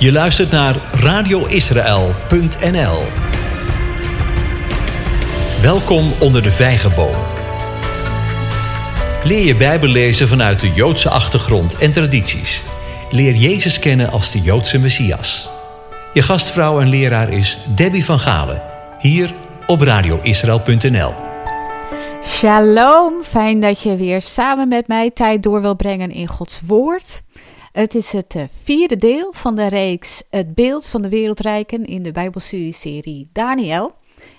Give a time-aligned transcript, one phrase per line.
[0.00, 3.02] Je luistert naar radioisrael.nl.
[5.62, 7.14] Welkom onder de vijgenboom.
[9.24, 12.64] Leer je Bijbel lezen vanuit de Joodse achtergrond en tradities.
[13.10, 15.48] Leer Jezus kennen als de Joodse Messias.
[16.12, 18.62] Je gastvrouw en leraar is Debbie van Galen,
[18.98, 19.34] hier
[19.66, 21.14] op radioisrael.nl.
[22.24, 27.22] Shalom, fijn dat je weer samen met mij tijd door wil brengen in Gods Woord.
[27.72, 32.02] Het is het eh, vierde deel van de reeks Het beeld van de wereldrijken in
[32.02, 33.92] de Bijbelstudieserie Daniel.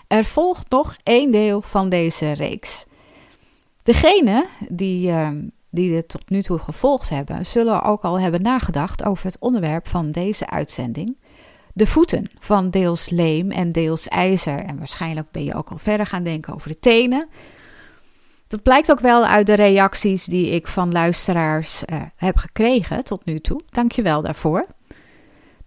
[0.08, 2.86] Er volgt nog één deel van deze reeks.
[3.84, 5.30] Degenen die, uh,
[5.70, 9.88] die het tot nu toe gevolgd hebben, zullen ook al hebben nagedacht over het onderwerp
[9.88, 11.18] van deze uitzending.
[11.74, 14.60] De voeten van deels leem en deels ijzer.
[14.60, 17.28] En waarschijnlijk ben je ook al verder gaan denken over de tenen.
[18.52, 23.26] Dat blijkt ook wel uit de reacties die ik van luisteraars uh, heb gekregen tot
[23.26, 23.62] nu toe.
[23.70, 24.66] Dank je wel daarvoor.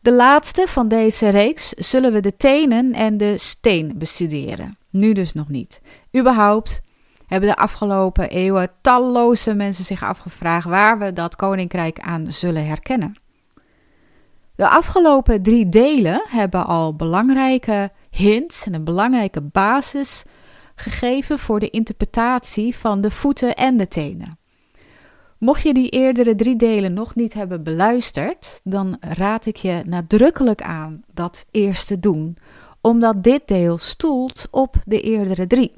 [0.00, 4.76] De laatste van deze reeks zullen we de tenen en de steen bestuderen.
[4.90, 5.80] Nu dus nog niet.
[6.16, 6.80] Überhaupt
[7.26, 13.14] hebben de afgelopen eeuwen talloze mensen zich afgevraagd waar we dat koninkrijk aan zullen herkennen.
[14.56, 20.24] De afgelopen drie delen hebben al belangrijke hints en een belangrijke basis
[20.74, 24.38] gegeven voor de interpretatie van de voeten en de tenen.
[25.38, 30.62] Mocht je die eerdere drie delen nog niet hebben beluisterd, dan raad ik je nadrukkelijk
[30.62, 32.36] aan dat eerst te doen,
[32.80, 35.72] omdat dit deel stoelt op de eerdere drie.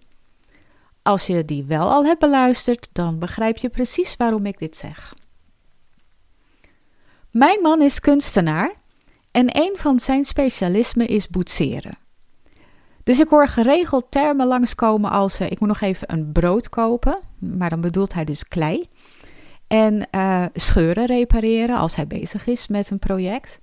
[1.02, 5.14] Als je die wel al hebt beluisterd, dan begrijp je precies waarom ik dit zeg.
[7.30, 8.74] Mijn man is kunstenaar
[9.30, 11.98] en een van zijn specialismen is boetseren.
[13.06, 17.18] Dus ik hoor geregeld termen langskomen als uh, ik moet nog even een brood kopen,
[17.38, 18.84] maar dan bedoelt hij dus klei.
[19.66, 23.58] En uh, scheuren repareren als hij bezig is met een project.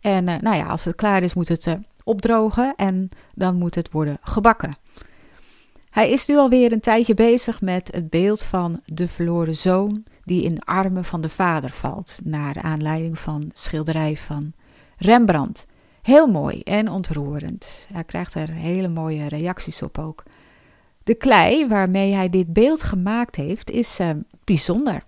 [0.00, 3.92] En uh, nou ja, als het klaar is moet het opdrogen en dan moet het
[3.92, 4.76] worden gebakken.
[5.90, 10.42] Hij is nu alweer een tijdje bezig met het beeld van de verloren zoon die
[10.42, 14.52] in armen van de vader valt, naar aanleiding van schilderij van
[14.96, 15.66] Rembrandt.
[16.02, 17.86] Heel mooi en ontroerend.
[17.92, 20.22] Hij krijgt er hele mooie reacties op ook.
[21.02, 24.10] De klei waarmee hij dit beeld gemaakt heeft is uh,
[24.44, 25.04] bijzonder.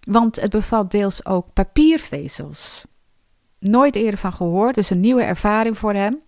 [0.00, 2.86] Want het bevat deels ook papiervezels.
[3.58, 6.20] Nooit eerder van gehoord, dus een nieuwe ervaring voor hem.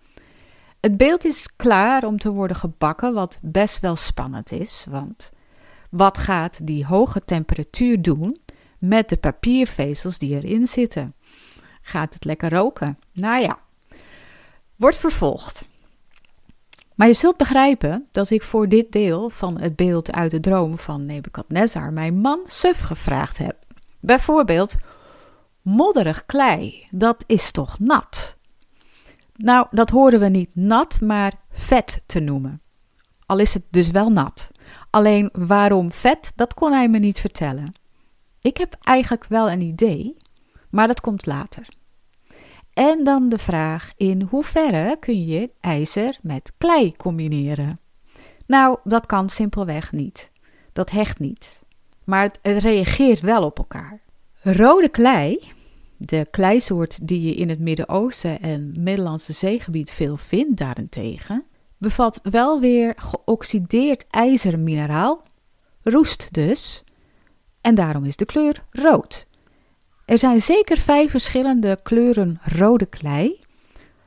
[0.79, 4.85] Het beeld is klaar om te worden gebakken, wat best wel spannend is.
[4.89, 5.31] Want
[5.89, 8.37] wat gaat die hoge temperatuur doen
[8.79, 11.13] met de papiervezels die erin zitten?
[11.81, 12.97] Gaat het lekker roken?
[13.13, 13.59] Nou ja,
[14.77, 15.67] wordt vervolgd.
[16.95, 20.77] Maar je zult begrijpen dat ik voor dit deel van het beeld uit de droom
[20.77, 23.55] van Nebukadnezar mijn man Suf gevraagd heb.
[23.99, 24.75] Bijvoorbeeld,
[25.61, 28.35] modderig klei, dat is toch nat?
[29.35, 32.61] Nou, dat horen we niet nat, maar vet te noemen.
[33.25, 34.51] Al is het dus wel nat.
[34.89, 37.73] Alleen waarom vet, dat kon hij me niet vertellen.
[38.41, 40.17] Ik heb eigenlijk wel een idee,
[40.69, 41.67] maar dat komt later.
[42.77, 47.79] En dan de vraag: in hoeverre kun je ijzer met klei combineren?
[48.47, 50.31] Nou, dat kan simpelweg niet.
[50.73, 51.63] Dat hecht niet.
[52.03, 54.01] Maar het, reageert wel op elkaar.
[54.41, 55.39] Rode klei,
[55.97, 61.43] de kleisoort die je in het Midden-Oosten en Middellandse zeegebied veel vindt daarentegen,
[61.77, 65.23] bevat wel weer geoxideerd ijzermineraal,
[65.83, 66.83] roest dus,
[67.61, 69.27] en daarom is de kleur rood.
[70.07, 73.39] Er zijn zeker vijf verschillende kleuren rode klei.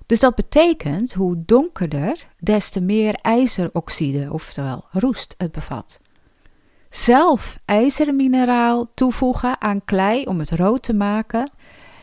[0.07, 6.01] Dus dat betekent hoe donkerder, des te meer ijzeroxide, oftewel roest, het bevat.
[6.91, 11.51] Zelf ijzermineraal toevoegen aan klei om het rood te maken,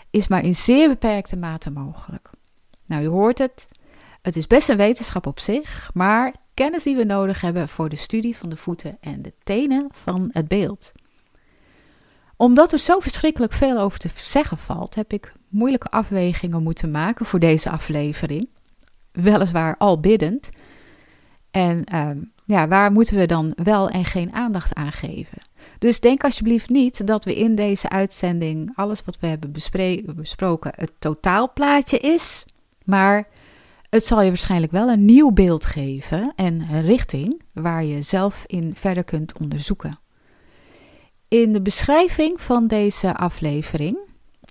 [0.09, 2.29] is maar in zeer beperkte mate mogelijk.
[2.85, 3.67] Nou, u hoort het,
[4.21, 7.95] het is best een wetenschap op zich, maar kennis die we nodig hebben voor de
[7.95, 10.93] studie van de voeten en de tenen van het beeld
[12.37, 17.25] omdat er zo verschrikkelijk veel over te zeggen valt, heb ik moeilijke afwegingen moeten maken
[17.25, 18.49] voor deze aflevering.
[19.11, 20.49] Weliswaar al biddend.
[21.51, 22.09] En uh,
[22.45, 25.37] ja, waar moeten we dan wel en geen aandacht aan geven?
[25.79, 29.51] Dus denk alsjeblieft niet dat we in deze uitzending alles wat we hebben
[30.15, 32.45] besproken het totaalplaatje is.
[32.83, 33.27] Maar
[33.89, 38.43] het zal je waarschijnlijk wel een nieuw beeld geven en een richting waar je zelf
[38.47, 39.97] in verder kunt onderzoeken.
[41.29, 43.97] In de beschrijving van deze aflevering,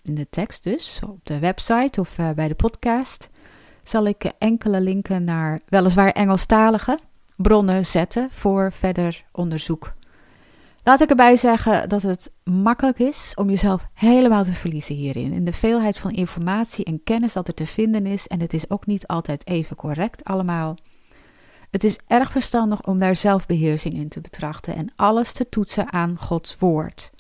[0.03, 3.31] in de tekst dus, op de website of uh, bij de podcast,
[3.83, 6.99] zal ik enkele linken naar weliswaar Engelstalige
[7.37, 9.95] bronnen zetten voor verder onderzoek.
[10.83, 15.33] Laat ik erbij zeggen dat het makkelijk is om jezelf helemaal te verliezen hierin.
[15.33, 18.27] In de veelheid van informatie en kennis dat er te vinden is.
[18.27, 20.77] En het is ook niet altijd even correct allemaal.
[21.71, 26.19] Het is erg verstandig om daar zelfbeheersing in te betrachten en alles te toetsen aan
[26.19, 27.11] Gods woord.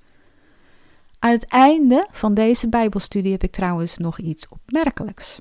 [1.19, 5.41] Aan het einde van deze Bijbelstudie heb ik trouwens nog iets opmerkelijks,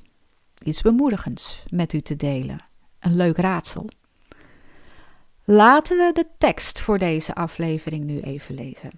[0.62, 2.64] iets bemoedigends met u te delen.
[2.98, 3.88] Een leuk raadsel.
[5.44, 8.90] Laten we de tekst voor deze aflevering nu even lezen.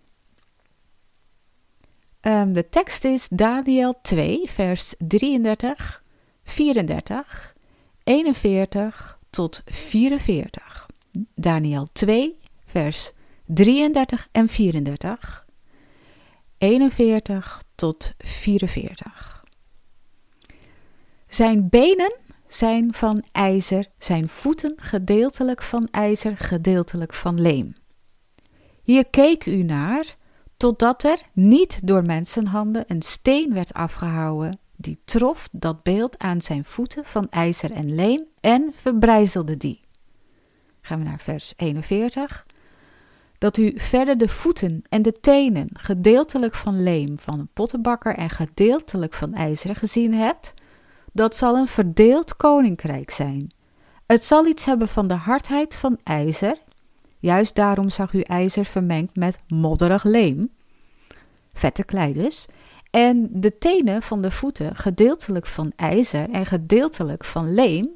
[2.20, 6.02] Um, de tekst is Daniel 2, vers 33,
[6.42, 7.54] 34,
[8.04, 10.86] 41 tot 44.
[11.34, 13.12] Daniel 2, vers
[13.44, 15.46] 33 en 34,
[16.58, 19.44] 41 tot 44.
[21.26, 22.16] Zijn benen
[22.46, 27.76] zijn van ijzer, zijn voeten gedeeltelijk van ijzer, gedeeltelijk van leem.
[28.82, 30.16] Hier keek u naar,
[30.56, 36.64] totdat er niet door mensenhanden een steen werd afgehouden, die trof dat beeld aan zijn
[36.64, 39.80] voeten van ijzer en leem en verbrijzelde die.
[40.80, 42.46] Gaan we naar vers 41.
[43.38, 48.30] Dat u verder de voeten en de tenen gedeeltelijk van leem van een pottenbakker en
[48.30, 50.54] gedeeltelijk van ijzer gezien hebt,
[51.12, 53.52] dat zal een verdeeld koninkrijk zijn.
[54.06, 56.58] Het zal iets hebben van de hardheid van ijzer.
[57.18, 60.50] Juist daarom zag u ijzer vermengd met modderig leem.
[61.52, 62.46] Vette klei dus.
[62.90, 67.88] En de tenen van de voeten gedeeltelijk van ijzer en gedeeltelijk van leem.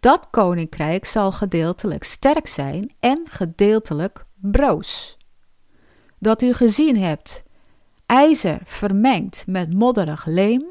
[0.00, 5.18] Dat koninkrijk zal gedeeltelijk sterk zijn en gedeeltelijk broos.
[6.18, 7.42] Dat u gezien hebt
[8.06, 10.64] ijzer vermengd met modderig leem,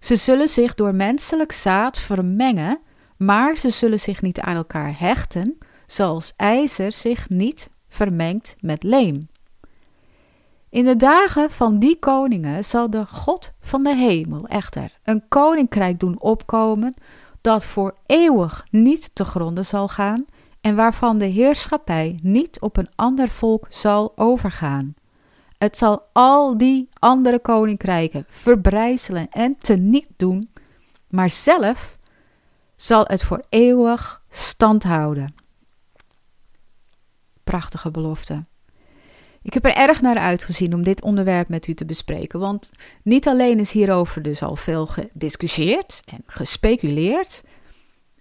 [0.00, 2.80] ze zullen zich door menselijk zaad vermengen,
[3.16, 9.28] maar ze zullen zich niet aan elkaar hechten, zoals ijzer zich niet vermengt met leem.
[10.70, 16.00] In de dagen van die koningen zal de God van de hemel echter een koninkrijk
[16.00, 16.94] doen opkomen
[17.40, 20.24] dat voor eeuwig niet te gronden zal gaan
[20.60, 24.94] en waarvan de heerschappij niet op een ander volk zal overgaan.
[25.58, 30.50] Het zal al die andere koninkrijken verbrijzelen en teniet doen,
[31.08, 31.98] maar zelf
[32.76, 35.34] zal het voor eeuwig stand houden.
[37.44, 38.40] Prachtige belofte.
[39.42, 42.70] Ik heb er erg naar uitgezien om dit onderwerp met u te bespreken, want
[43.02, 47.42] niet alleen is hierover dus al veel gediscussieerd en gespeculeerd,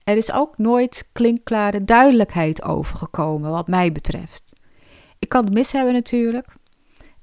[0.04, 4.54] er is ook nooit klinkklare duidelijkheid over gekomen wat mij betreft.
[5.20, 6.48] Ik kan het mis hebben natuurlijk,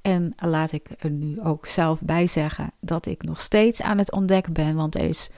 [0.02, 4.12] en laat ik er nu ook zelf bij zeggen dat ik nog steeds aan het
[4.12, 5.30] ontdekken ben, want er is,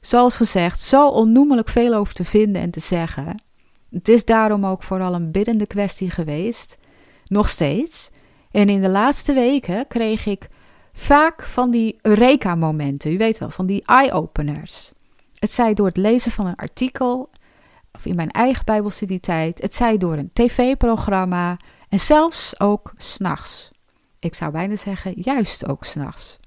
[0.00, 3.42] zoals gezegd, zo onnoemelijk veel over te vinden en te zeggen.
[3.90, 6.78] Het is daarom ook vooral een biddende kwestie geweest,
[7.28, 8.10] nog steeds.
[8.50, 10.48] En in de laatste weken kreeg ik
[10.92, 14.92] vaak van die Eureka-momenten, u weet wel, van die eye-openers.
[15.34, 17.30] Het zij door het lezen van een artikel,
[17.92, 21.56] of in mijn eigen Bijbelstudietijd, het zij door een tv-programma
[21.88, 23.70] en zelfs ook s'nachts
[24.18, 26.38] ik zou bijna zeggen, juist ook s'nachts.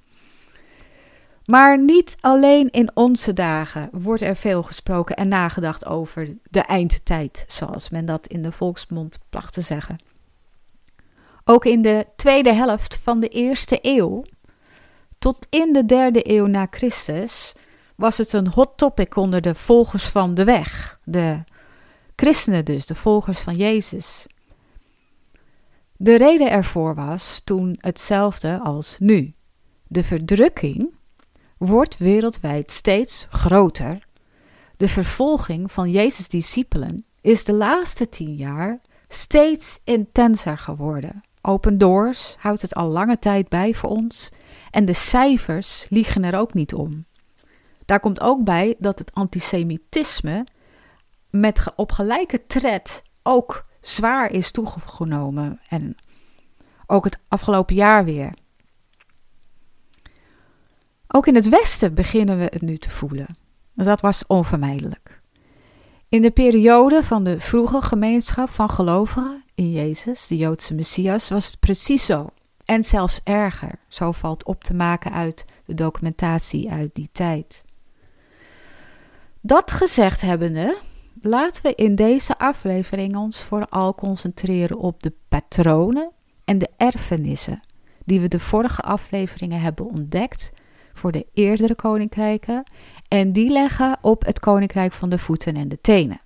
[1.45, 7.43] Maar niet alleen in onze dagen wordt er veel gesproken en nagedacht over de eindtijd,
[7.47, 9.95] zoals men dat in de volksmond placht te zeggen.
[11.43, 14.23] Ook in de tweede helft van de eerste eeuw,
[15.19, 17.53] tot in de derde eeuw na Christus,
[17.95, 21.43] was het een hot topic onder de volgers van de weg, de
[22.15, 24.27] christenen dus, de volgers van Jezus.
[25.97, 29.33] De reden ervoor was toen hetzelfde als nu.
[29.87, 30.93] De verdrukking
[31.57, 34.07] wordt wereldwijd steeds groter.
[34.77, 41.23] De vervolging van Jezus' discipelen is de laatste tien jaar steeds intenser geworden.
[41.41, 44.31] Open Doors houdt het al lange tijd bij voor ons
[44.71, 47.05] en de cijfers liegen er ook niet om.
[47.85, 50.45] Daar komt ook bij dat het antisemitisme
[51.29, 55.59] met op gelijke tred ook zwaar is toegenomen.
[55.69, 55.95] En
[56.85, 58.33] ook het afgelopen jaar weer.
[61.07, 63.27] Ook in het Westen beginnen we het nu te voelen.
[63.73, 65.21] Dat was onvermijdelijk.
[66.09, 71.45] In de periode van de vroege gemeenschap van gelovigen in Jezus, de Joodse Messias, was
[71.45, 72.29] het precies zo.
[72.65, 73.79] En zelfs erger.
[73.87, 77.63] Zo valt op te maken uit de documentatie uit die tijd.
[79.41, 80.77] Dat gezegd hebbende,
[81.21, 86.11] laten we in deze aflevering ons vooral concentreren op de patronen
[86.45, 87.61] en de erfenissen
[88.05, 90.51] die we de vorige afleveringen hebben ontdekt
[90.93, 92.63] voor de eerdere koninkrijken
[93.07, 96.21] en die leggen op het koninkrijk van de voeten en de tenen.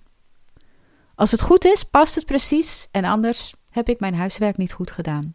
[1.16, 4.90] Als het goed is, past het precies en anders heb ik mijn huiswerk niet goed
[4.90, 5.34] gedaan.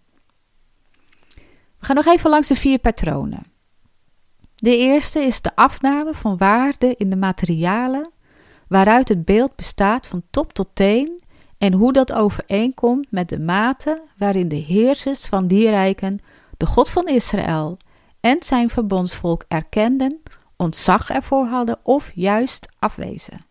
[1.79, 3.45] We gaan nog even langs de vier patronen.
[4.55, 8.11] De eerste is de afname van waarde in de materialen
[8.67, 11.23] waaruit het beeld bestaat van top tot teen
[11.57, 16.19] en hoe dat overeenkomt met de mate waarin de heersers van die rijken
[16.57, 17.77] de God van Israël
[18.19, 20.21] en zijn verbondsvolk erkenden,
[20.55, 23.50] ontzag ervoor hadden of juist afwezen.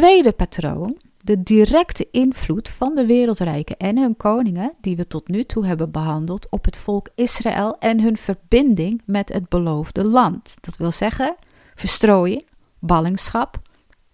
[0.00, 5.44] Tweede patroon, de directe invloed van de wereldrijken en hun koningen, die we tot nu
[5.44, 10.56] toe hebben behandeld, op het volk Israël en hun verbinding met het beloofde land.
[10.60, 11.36] Dat wil zeggen
[11.74, 12.46] verstrooiing,
[12.78, 13.58] ballingschap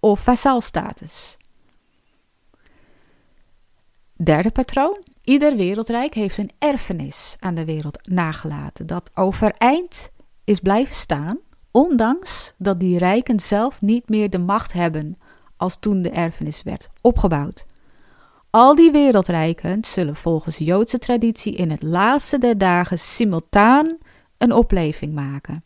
[0.00, 1.36] of vazalstatus.
[4.16, 5.04] Derde patroon.
[5.22, 10.10] Ieder wereldrijk heeft een erfenis aan de wereld nagelaten dat overeind
[10.44, 11.38] is blijven staan,
[11.70, 15.16] ondanks dat die rijken zelf niet meer de macht hebben
[15.56, 17.66] als toen de erfenis werd opgebouwd.
[18.50, 23.98] Al die wereldrijken zullen volgens Joodse traditie in het laatste der dagen simultaan
[24.38, 25.64] een opleving maken.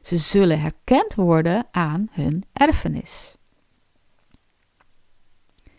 [0.00, 3.36] Ze zullen herkend worden aan hun erfenis.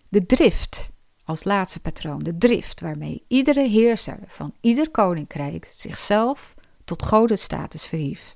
[0.09, 0.91] De drift,
[1.25, 6.53] als laatste patroon, de drift waarmee iedere heerser van ieder koninkrijk zichzelf
[6.85, 8.35] tot godenstatus verhief.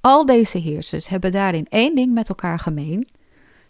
[0.00, 3.08] Al deze heersers hebben daarin één ding met elkaar gemeen.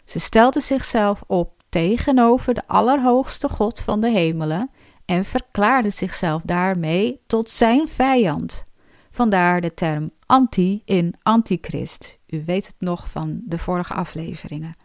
[0.07, 4.69] Ze stelden zichzelf op tegenover de Allerhoogste God van de hemelen
[5.05, 8.63] en verklaarden zichzelf daarmee tot zijn vijand.
[9.11, 12.19] Vandaar de term anti in antichrist.
[12.27, 14.75] U weet het nog van de vorige afleveringen.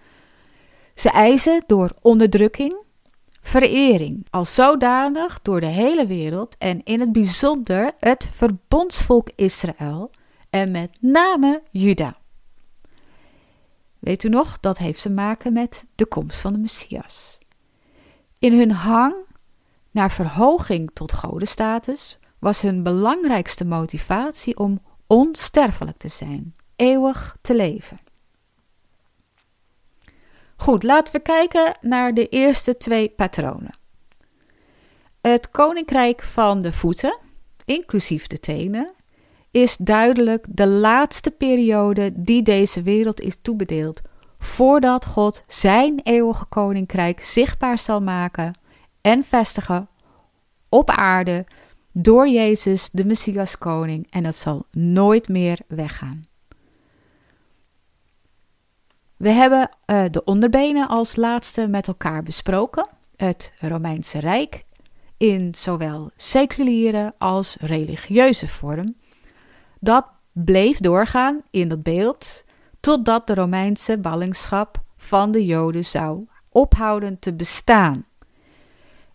[0.95, 2.85] Ze eisen door onderdrukking,
[3.41, 10.11] verering, als zodanig door de hele wereld en in het bijzonder het verbondsvolk Israël
[10.51, 12.21] en met name Juda.
[14.03, 17.39] Weet u nog, dat heeft te maken met de komst van de Messias.
[18.39, 19.15] In hun hang
[19.91, 28.01] naar verhoging tot godenstatus was hun belangrijkste motivatie om onsterfelijk te zijn, eeuwig te leven.
[30.57, 33.79] Goed, laten we kijken naar de eerste twee patronen.
[35.21, 37.19] Het koninkrijk van de voeten,
[37.65, 38.95] inclusief de tenen,
[39.53, 44.01] is duidelijk de laatste periode die deze wereld is toebedeeld,
[44.39, 48.55] voordat God zijn eeuwige koninkrijk zichtbaar zal maken
[49.01, 49.89] en vestigen
[50.69, 51.47] op aarde
[51.93, 56.23] door Jezus, de Messias koning, en dat zal nooit meer weggaan.
[59.17, 62.89] We hebben uh, de onderbenen als laatste met elkaar besproken.
[63.17, 64.65] Het Romeinse Rijk
[65.17, 68.95] in zowel seculiere als religieuze vorm.
[69.83, 72.45] Dat bleef doorgaan in dat beeld
[72.81, 78.05] totdat de Romeinse ballingschap van de Joden zou ophouden te bestaan.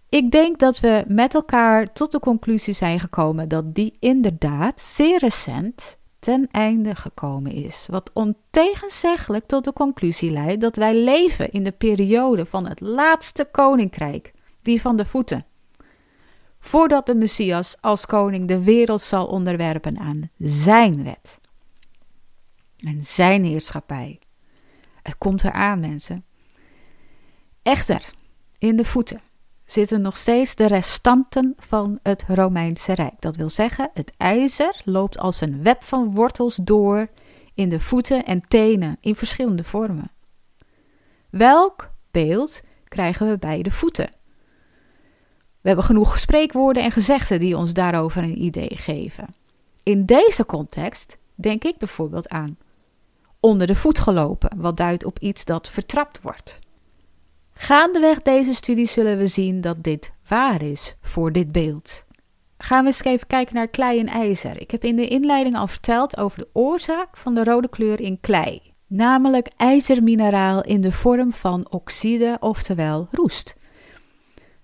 [0.10, 5.20] Ik denk dat we met elkaar tot de conclusie zijn gekomen dat die inderdaad zeer
[5.20, 7.88] recent ten einde gekomen is.
[7.90, 13.48] Wat ontegenzeggelijk tot de conclusie leidt dat wij leven in de periode van het laatste
[13.52, 15.46] koninkrijk, die van de voeten.
[16.68, 21.40] Voordat de Messias als koning de wereld zal onderwerpen aan zijn wet
[22.78, 24.20] en zijn heerschappij.
[25.02, 26.26] Het komt eraan, mensen.
[27.62, 28.10] Echter,
[28.58, 29.22] in de voeten
[29.66, 33.22] zitten nog steeds de restanten van het Romeinse Rijk.
[33.22, 37.08] Dat wil zeggen, het ijzer loopt als een web van wortels door
[37.54, 40.10] in de voeten en tenen in verschillende vormen.
[41.30, 44.17] Welk beeld krijgen we bij de voeten?
[45.68, 49.36] We hebben genoeg spreekwoorden en gezegden die ons daarover een idee geven.
[49.84, 52.58] In deze context denk ik bijvoorbeeld aan
[53.40, 56.60] onder de voet gelopen, wat duidt op iets dat vertrapt wordt.
[57.54, 62.06] Gaandeweg deze studie zullen we zien dat dit waar is voor dit beeld.
[62.58, 64.62] Gaan we eens even kijken naar klei en ijzer.
[64.62, 68.20] Ik heb in de inleiding al verteld over de oorzaak van de rode kleur in
[68.20, 73.56] klei, namelijk ijzermineraal in de vorm van oxide, oftewel roest.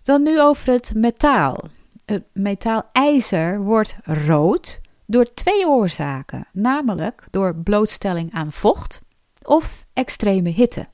[0.04, 1.64] Dan nu over het metaal.
[2.06, 9.02] Het metaal ijzer wordt rood door twee oorzaken, namelijk door blootstelling aan vocht
[9.44, 10.88] of extreme hitte.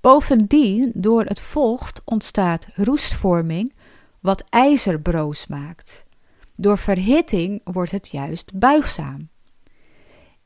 [0.00, 3.74] Bovendien, door het vocht ontstaat roestvorming,
[4.20, 6.04] wat ijzer broos maakt.
[6.56, 9.28] Door verhitting wordt het juist buigzaam.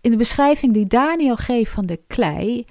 [0.00, 2.64] In de beschrijving die Daniel geeft van de klei,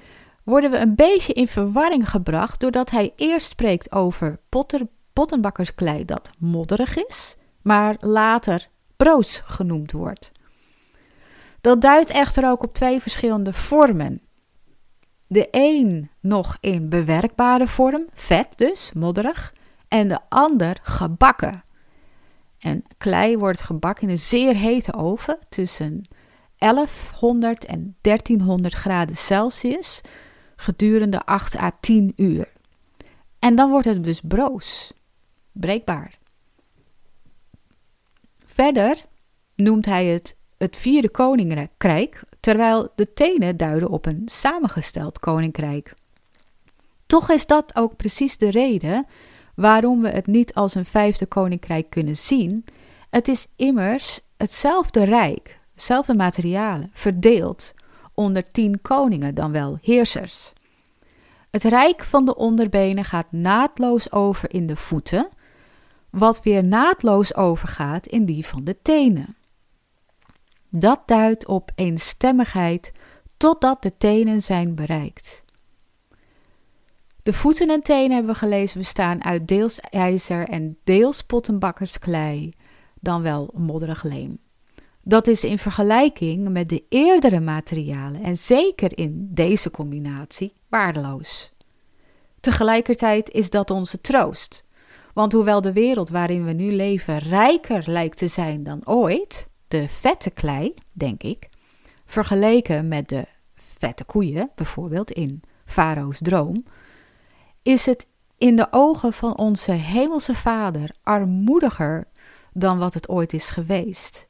[0.43, 6.31] worden we een beetje in verwarring gebracht doordat hij eerst spreekt over potter, pottenbakkersklei dat
[6.37, 10.31] modderig is, maar later broos genoemd wordt.
[11.61, 14.21] Dat duidt echter ook op twee verschillende vormen.
[15.27, 19.53] De een nog in bewerkbare vorm, vet dus, modderig,
[19.87, 21.63] en de ander gebakken.
[22.59, 26.07] En klei wordt gebakken in een zeer hete oven tussen
[26.57, 30.01] 1100 en 1300 graden Celsius
[30.59, 32.47] gedurende 8 à 10 uur.
[33.39, 34.93] En dan wordt het dus broos,
[35.51, 36.17] breekbaar.
[38.45, 39.05] Verder
[39.55, 45.93] noemt hij het het vierde koninkrijk, terwijl de tenen duiden op een samengesteld koninkrijk.
[47.05, 49.05] Toch is dat ook precies de reden
[49.55, 52.65] waarom we het niet als een vijfde koninkrijk kunnen zien.
[53.09, 57.73] Het is immers hetzelfde rijk, dezelfde materialen, verdeeld
[58.19, 60.53] onder tien koningen, dan wel heersers.
[61.49, 65.29] Het rijk van de onderbenen gaat naadloos over in de voeten,
[66.09, 69.35] wat weer naadloos overgaat in die van de tenen.
[70.69, 72.91] Dat duidt op eenstemmigheid
[73.37, 75.43] totdat de tenen zijn bereikt.
[77.23, 82.53] De voeten en tenen hebben we gelezen bestaan uit deels ijzer en deels pottenbakkersklei,
[82.99, 84.48] dan wel modderig leem.
[85.09, 91.51] Dat is in vergelijking met de eerdere materialen en zeker in deze combinatie waardeloos.
[92.39, 94.65] Tegelijkertijd is dat onze troost,
[95.13, 99.87] want hoewel de wereld waarin we nu leven rijker lijkt te zijn dan ooit, de
[99.87, 101.49] vette klei, denk ik,
[102.05, 103.25] vergeleken met de
[103.55, 106.65] vette koeien, bijvoorbeeld in Farao's droom,
[107.61, 112.07] is het in de ogen van onze Hemelse Vader armoediger
[112.53, 114.27] dan wat het ooit is geweest.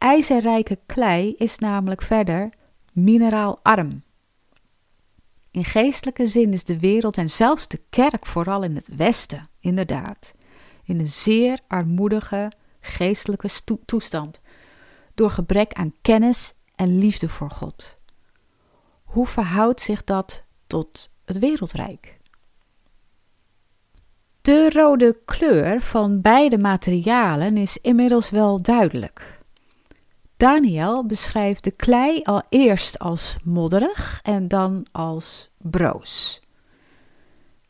[0.00, 2.50] IJzerrijke klei is namelijk verder
[2.92, 4.02] mineraalarm.
[5.50, 10.34] In geestelijke zin is de wereld en zelfs de kerk, vooral in het Westen, inderdaad,
[10.84, 13.48] in een zeer armoedige geestelijke
[13.84, 14.40] toestand,
[15.14, 17.98] door gebrek aan kennis en liefde voor God.
[19.04, 22.18] Hoe verhoudt zich dat tot het wereldrijk?
[24.42, 29.39] De rode kleur van beide materialen is inmiddels wel duidelijk.
[30.40, 36.40] Daniel beschrijft de klei al eerst als modderig en dan als broos.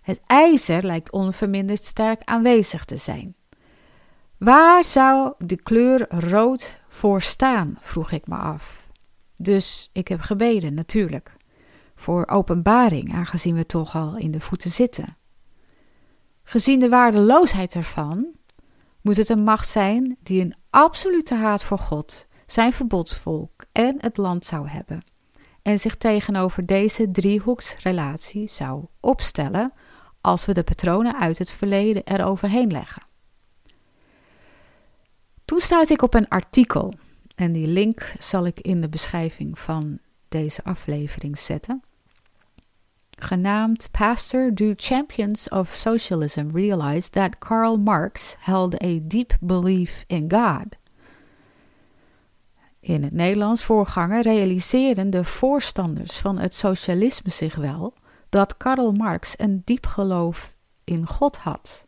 [0.01, 3.35] Het ijzer lijkt onverminderd sterk aanwezig te zijn.
[4.39, 8.91] Waar zou de kleur rood voor staan, vroeg ik me af.
[9.37, 11.37] Dus ik heb gebeden, natuurlijk,
[11.95, 15.17] voor openbaring, aangezien we toch al in de voeten zitten.
[16.43, 18.27] Gezien de waardeloosheid ervan,
[19.01, 24.17] moet het een macht zijn die een absolute haat voor God, zijn verbodsvolk en het
[24.17, 25.03] land zou hebben,
[25.63, 29.73] en zich tegenover deze driehoeksrelatie zou opstellen
[30.21, 33.03] als we de patronen uit het verleden eroverheen leggen.
[35.45, 36.95] Toen stuitte ik op een artikel
[37.35, 41.83] en die link zal ik in de beschrijving van deze aflevering zetten.
[43.11, 50.31] Genaamd Pastor Do Champions of Socialism Realize That Karl Marx Held a Deep Belief in
[50.33, 50.80] God.
[52.81, 57.95] In het Nederlands voorganger realiseerden de voorstanders van het socialisme zich wel
[58.29, 61.85] dat Karl Marx een diep geloof in God had.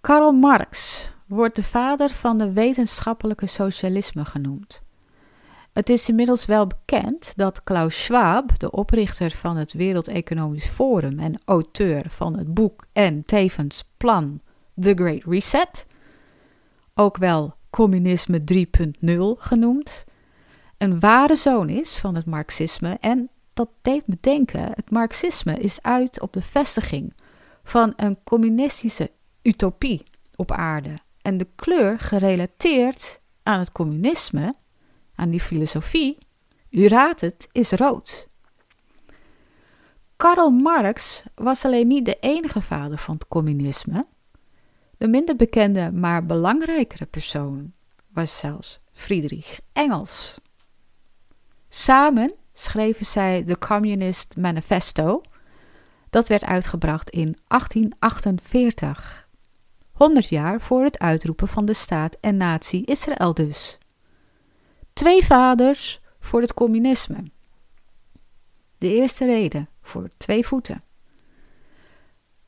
[0.00, 4.82] Karl Marx wordt de vader van de wetenschappelijke socialisme genoemd.
[5.72, 11.18] Het is inmiddels wel bekend dat Klaus Schwab, de oprichter van het Wereld Economisch Forum
[11.18, 14.40] en auteur van het boek en tevens plan
[14.80, 15.86] The Great Reset,
[16.94, 20.04] ook wel Communisme 3.0 genoemd,
[20.78, 25.82] een ware zoon is van het Marxisme en dat deed me denken, het Marxisme is
[25.82, 27.14] uit op de vestiging
[27.62, 29.10] van een communistische
[29.42, 30.04] utopie
[30.36, 34.54] op aarde en de kleur gerelateerd aan het communisme,
[35.14, 36.18] aan die filosofie,
[36.70, 38.28] u raadt het, is rood.
[40.16, 44.06] Karl Marx was alleen niet de enige vader van het communisme.
[45.00, 47.72] De minder bekende, maar belangrijkere persoon
[48.12, 50.40] was zelfs Friedrich Engels.
[51.68, 55.22] Samen schreven zij The Communist Manifesto.
[56.10, 59.28] Dat werd uitgebracht in 1848.
[59.92, 63.78] 100 jaar voor het uitroepen van de staat en natie Israël dus.
[64.92, 67.30] Twee vaders voor het communisme.
[68.78, 70.89] De eerste reden voor twee voeten.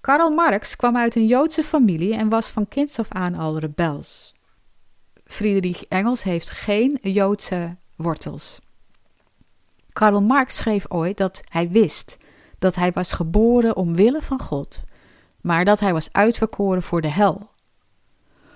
[0.03, 4.35] Karl Marx kwam uit een Joodse familie en was van kinds af aan al rebels.
[5.25, 8.61] Friedrich Engels heeft geen Joodse wortels.
[9.93, 12.17] Karl Marx schreef ooit dat hij wist
[12.59, 14.81] dat hij was geboren omwille van God,
[15.41, 17.51] maar dat hij was uitverkoren voor de hel.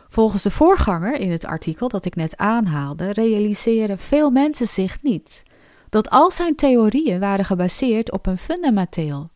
[0.09, 5.43] Volgens de voorganger in het artikel dat ik net aanhaalde, realiseren veel mensen zich niet
[5.89, 9.31] dat al zijn theorieën waren gebaseerd op een fundamenteel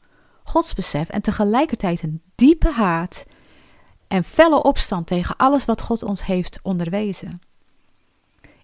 [0.51, 3.25] godsbesef en tegelijkertijd een diepe haat
[4.09, 7.41] en felle opstand tegen alles wat God ons heeft onderwezen.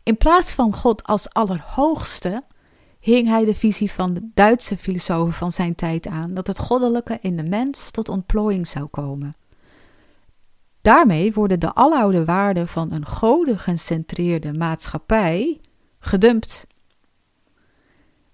[0.02, 2.44] In plaats van God als Allerhoogste
[3.00, 7.18] hing hij de visie van de Duitse filosofen van zijn tijd aan dat het goddelijke
[7.20, 9.36] in de mens tot ontplooiing zou komen.
[10.80, 15.60] Daarmee worden de aloude waarden van een godengecentreerde maatschappij
[15.98, 16.66] gedumpt.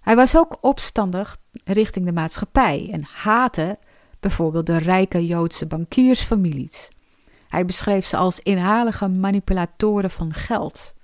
[0.01, 3.79] Hij was ook opstandig richting de maatschappij en haatte
[4.21, 6.91] bijvoorbeeld de rijke Joodse bankiersfamilies.
[7.49, 10.95] Hij beschreef ze als inhalige manipulatoren van geld.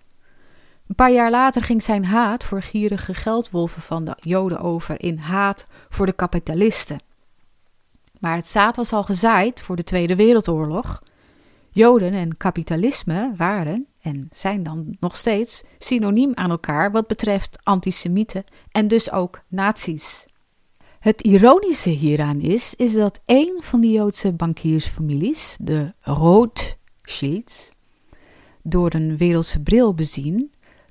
[0.89, 5.19] Een paar jaar later ging zijn haat voor gierige geldwolven van de Joden over in
[5.19, 7.01] haat voor de kapitalisten.
[8.21, 11.03] Maar het zaad was al gezaaid voor de Tweede Wereldoorlog.
[11.71, 18.45] Joden en kapitalisme waren en zijn dan nog steeds synoniem aan elkaar wat betreft antisemieten
[18.71, 20.28] en dus ook nazi's.
[20.99, 27.71] Het ironische hieraan is, is dat een van de Joodse bankiersfamilies, de Rothschilds,
[28.63, 30.51] door een wereldse bril bezien,
[30.85, 30.89] 60%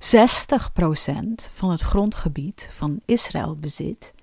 [1.50, 4.14] van het grondgebied van Israël bezit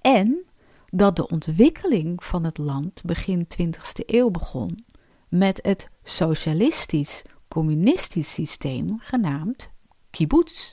[0.00, 0.44] en
[0.90, 4.84] dat de ontwikkeling van het land begin 20e eeuw begon
[5.28, 9.70] met het socialistisch-communistisch systeem genaamd
[10.10, 10.72] kibbutz.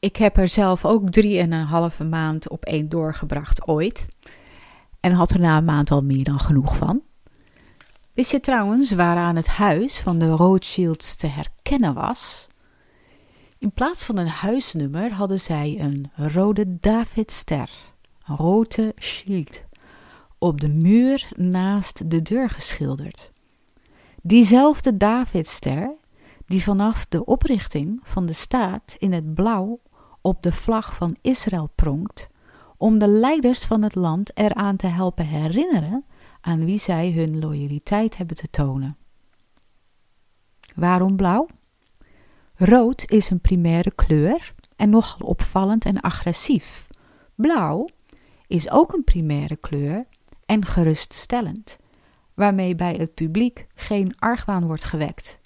[0.00, 4.06] Ik heb er zelf ook drie en een halve maand op één doorgebracht ooit.
[5.00, 7.02] En had er na een maand al meer dan genoeg van.
[8.12, 12.46] Wist je trouwens waaraan het huis van de Rothschilds te herkennen was?
[13.58, 17.70] In plaats van een huisnummer hadden zij een rode Davidster,
[18.26, 19.62] een rode schild,
[20.38, 23.32] op de muur naast de deur geschilderd.
[24.22, 25.94] Diezelfde Davidster
[26.46, 29.80] die vanaf de oprichting van de staat in het blauw
[30.20, 32.28] op de vlag van Israël pronkt,
[32.76, 36.04] om de leiders van het land eraan te helpen herinneren
[36.40, 38.96] aan wie zij hun loyaliteit hebben te tonen.
[40.74, 41.46] Waarom blauw?
[42.54, 46.86] Rood is een primaire kleur en nogal opvallend en agressief.
[47.34, 47.88] Blauw
[48.46, 50.06] is ook een primaire kleur
[50.46, 51.78] en geruststellend,
[52.34, 55.38] waarmee bij het publiek geen argwaan wordt gewekt.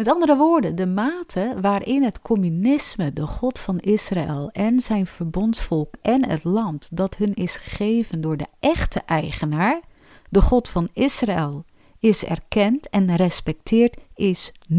[0.00, 5.94] Met andere woorden, de mate waarin het communisme de God van Israël en zijn verbondsvolk
[6.02, 9.80] en het land dat hun is gegeven door de echte eigenaar,
[10.28, 11.64] de God van Israël,
[11.98, 14.78] is erkend en respecteerd, is 0,0.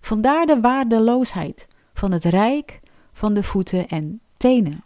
[0.00, 2.80] Vandaar de waardeloosheid van het rijk
[3.12, 4.84] van de voeten en tenen.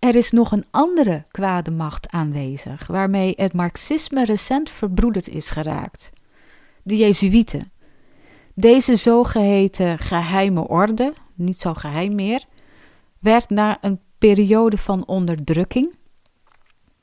[0.00, 6.12] Er is nog een andere kwade macht aanwezig, waarmee het marxisme recent verbroederd is geraakt:
[6.82, 7.72] de Jezuïeten.
[8.54, 12.44] Deze zogeheten geheime orde, niet zo geheim meer,
[13.18, 15.94] werd na een periode van onderdrukking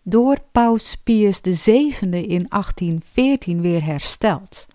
[0.03, 4.67] door Paus Pius VII in 1814 weer hersteld.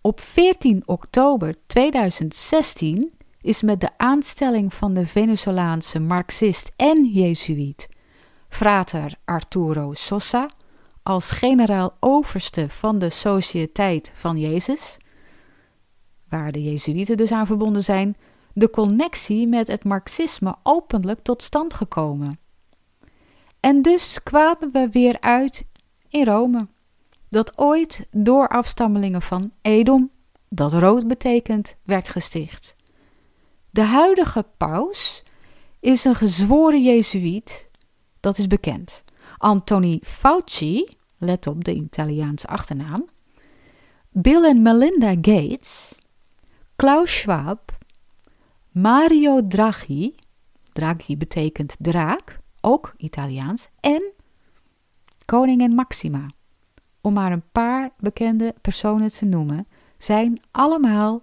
[0.00, 7.88] Op 14 oktober 2016 is met de aanstelling van de Venezolaanse marxist en jezuïet
[8.52, 10.48] frater Arturo Sosa
[11.02, 14.96] als generaal-overste van de Sociëteit van Jezus,
[16.28, 18.16] waar de jezuïeten dus aan verbonden zijn,
[18.52, 22.38] de connectie met het marxisme openlijk tot stand gekomen.
[23.60, 25.66] En dus kwamen we weer uit
[26.08, 26.68] in Rome,
[27.28, 30.10] dat ooit door afstammelingen van Edom,
[30.48, 32.76] dat rood betekent, werd gesticht.
[33.72, 35.22] De huidige paus
[35.80, 37.70] is een gezworen Jezuïet,
[38.20, 39.04] dat is bekend.
[39.38, 40.84] Anthony Fauci,
[41.18, 43.08] let op de Italiaanse achternaam,
[44.10, 45.98] Bill en Melinda Gates,
[46.76, 47.78] Klaus Schwab,
[48.70, 50.14] Mario Draghi,
[50.72, 54.12] Draghi betekent draak, ook Italiaans, en
[55.24, 56.26] koningin Maxima,
[57.00, 59.66] om maar een paar bekende personen te noemen,
[59.98, 61.22] zijn allemaal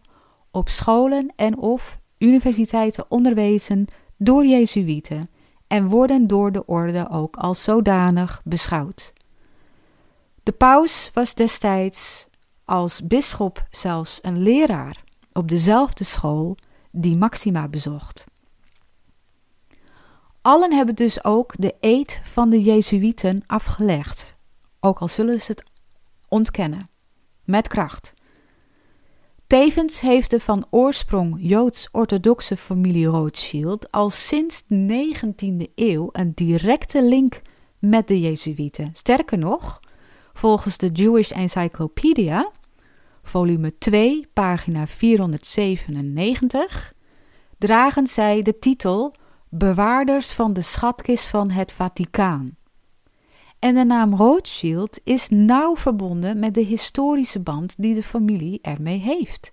[0.51, 5.29] op scholen en of universiteiten onderwezen door Jezuïeten
[5.67, 9.13] en worden door de orde ook als zodanig beschouwd.
[10.43, 12.27] De paus was destijds
[12.65, 15.03] als bisschop zelfs een leraar
[15.33, 16.57] op dezelfde school
[16.91, 18.25] die Maxima bezocht.
[20.41, 24.37] Allen hebben dus ook de eed van de Jezuïeten afgelegd,
[24.79, 25.63] ook al zullen ze het
[26.27, 26.89] ontkennen,
[27.43, 28.13] met kracht.
[29.49, 37.03] Tevens heeft de van oorsprong Joods-orthodoxe familie Rothschild al sinds de 19e eeuw een directe
[37.03, 37.41] link
[37.79, 38.89] met de Jezuïeten.
[38.93, 39.79] Sterker nog,
[40.33, 42.51] volgens de Jewish Encyclopedia,
[43.21, 46.93] volume 2, pagina 497,
[47.57, 49.15] dragen zij de titel
[49.49, 52.57] bewaarders van de schatkist van het Vaticaan.
[53.59, 58.97] En de naam Rothschild is nauw verbonden met de historische band die de familie ermee
[58.97, 59.51] heeft.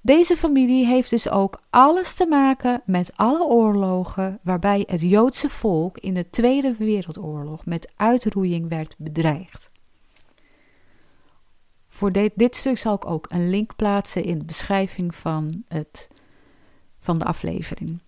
[0.00, 5.98] Deze familie heeft dus ook alles te maken met alle oorlogen waarbij het Joodse volk
[5.98, 9.70] in de Tweede Wereldoorlog met uitroeiing werd bedreigd.
[11.86, 16.08] Voor dit, dit stuk zal ik ook een link plaatsen in de beschrijving van, het,
[16.98, 18.02] van de aflevering.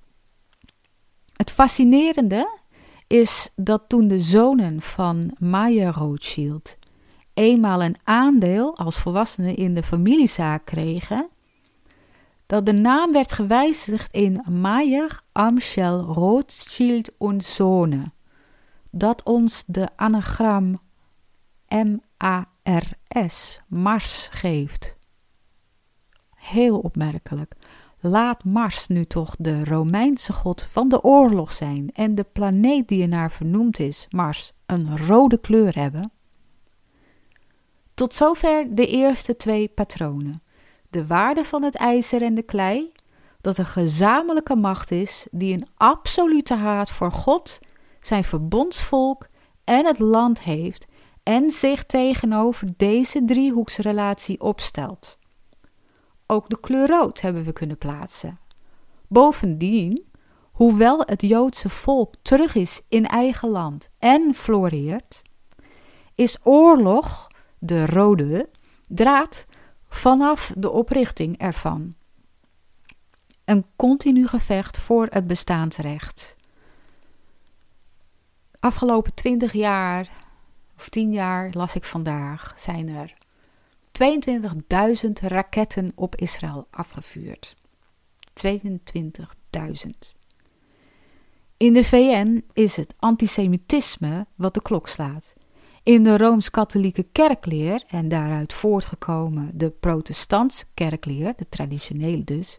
[1.36, 2.58] Het fascinerende
[3.14, 6.76] is dat toen de zonen van Maya Rothschild
[7.34, 11.28] eenmaal een aandeel als volwassenen in de familiezaak kregen,
[12.46, 18.12] dat de naam werd gewijzigd in Mayer Amschel Rothschild und Zonen,
[18.90, 20.78] dat ons de anagram
[21.68, 24.96] M-A-R-S, Mars, geeft.
[26.34, 27.54] Heel opmerkelijk.
[28.06, 33.02] Laat Mars nu toch de Romeinse god van de oorlog zijn en de planeet die
[33.02, 36.12] ernaar vernoemd is, Mars, een rode kleur hebben.
[37.94, 40.42] Tot zover de eerste twee patronen
[40.94, 42.92] de waarde van het ijzer en de klei,
[43.40, 47.58] dat een gezamenlijke macht is die een absolute haat voor God,
[48.00, 49.28] zijn verbondsvolk
[49.64, 50.86] en het land heeft
[51.22, 55.18] en zich tegenover deze driehoeksrelatie opstelt.
[56.26, 58.38] Ook de kleur rood hebben we kunnen plaatsen.
[59.08, 60.12] Bovendien,
[60.52, 65.22] hoewel het Joodse volk terug is in eigen land en floreert,
[66.14, 67.26] is oorlog,
[67.58, 68.48] de rode
[68.86, 69.46] draad,
[69.88, 71.94] vanaf de oprichting ervan.
[73.44, 76.36] Een continu gevecht voor het bestaansrecht.
[78.60, 80.08] Afgelopen twintig jaar,
[80.76, 83.14] of tien jaar, las ik vandaag, zijn er
[84.02, 87.56] 22.000 raketten op Israël afgevuurd.
[88.46, 89.90] 22.000.
[91.56, 95.34] In de VN is het antisemitisme wat de klok slaat.
[95.82, 102.58] In de rooms-katholieke kerkleer en daaruit voortgekomen de protestantse kerkleer, de traditionele dus,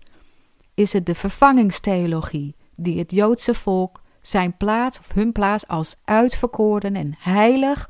[0.73, 6.95] is het de vervangingstheologie die het Joodse volk zijn plaats of hun plaats als uitverkoren
[6.95, 7.89] en heilig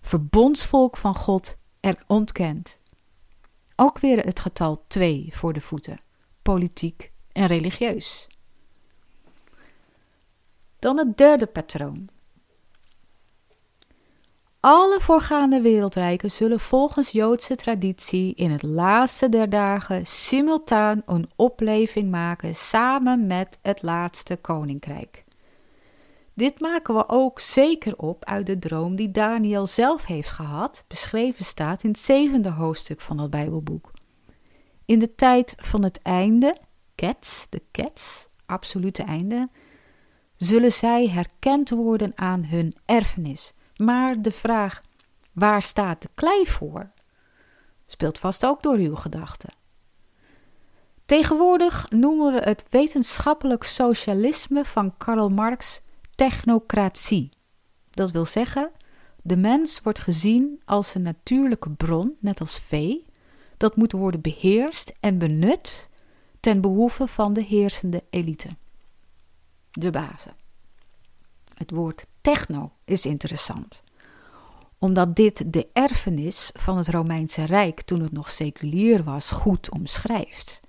[0.00, 2.78] verbondsvolk van God er ontkent.
[3.76, 6.00] Ook weer het getal 2 voor de voeten,
[6.42, 8.26] politiek en religieus.
[10.78, 12.08] Dan het derde patroon.
[14.60, 22.10] Alle voorgaande wereldrijken zullen volgens Joodse traditie in het laatste der dagen simultaan een opleving
[22.10, 25.24] maken samen met het laatste koninkrijk.
[26.38, 31.44] Dit maken we ook zeker op uit de droom die Daniel zelf heeft gehad, beschreven
[31.44, 33.90] staat in het zevende hoofdstuk van het Bijbelboek.
[34.84, 36.56] In de tijd van het einde,
[36.94, 39.48] kets, de kets, absolute einde,
[40.36, 44.82] zullen zij herkend worden aan hun erfenis maar de vraag
[45.32, 46.90] waar staat de klei voor
[47.86, 49.54] speelt vast ook door uw gedachten.
[51.06, 55.82] Tegenwoordig noemen we het wetenschappelijk socialisme van Karl Marx
[56.18, 57.30] technocratie.
[57.90, 58.70] Dat wil zeggen,
[59.22, 63.06] de mens wordt gezien als een natuurlijke bron, net als vee,
[63.56, 65.88] dat moet worden beheerst en benut
[66.40, 68.48] ten behoeve van de heersende elite.
[69.70, 70.36] De bazen.
[71.54, 73.82] Het woord techno is interessant,
[74.78, 80.60] omdat dit de erfenis van het Romeinse Rijk toen het nog seculier was goed omschrijft.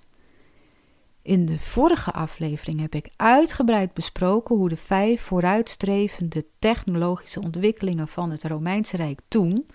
[1.22, 8.30] In de vorige aflevering heb ik uitgebreid besproken hoe de vijf vooruitstrevende technologische ontwikkelingen van
[8.30, 9.66] het Romeinse Rijk toen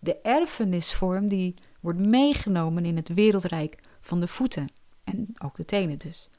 [0.00, 4.68] de erfenisvorm die wordt meegenomen in het wereldrijk van de voeten
[5.04, 6.30] en ook de tenen dus.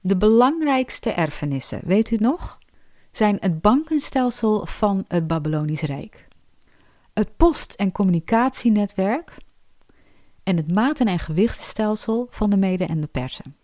[0.00, 2.60] De belangrijkste erfenissen, weet u nog?
[3.10, 6.28] zijn het bankenstelsel van het Babylonisch Rijk,
[7.12, 9.36] het post- en communicatienetwerk
[10.42, 13.56] en het maten- en gewichtenstelsel van de Mede en de Persen.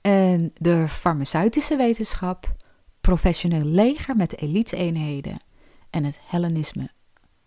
[0.00, 2.56] En de farmaceutische wetenschap,
[3.00, 5.40] professioneel leger met elite-eenheden
[5.90, 6.90] en het Hellenisme,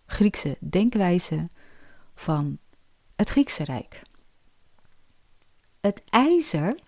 [0.06, 1.47] Griekse denkwijze
[2.15, 2.58] van
[3.15, 4.02] het Griekse Rijk.
[5.82, 6.80] Het ijzer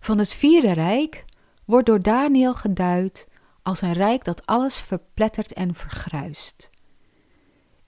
[0.00, 1.24] van het Vierde Rijk
[1.64, 3.28] wordt door Daniel geduid
[3.62, 6.70] als een rijk dat alles verplettert en vergruist.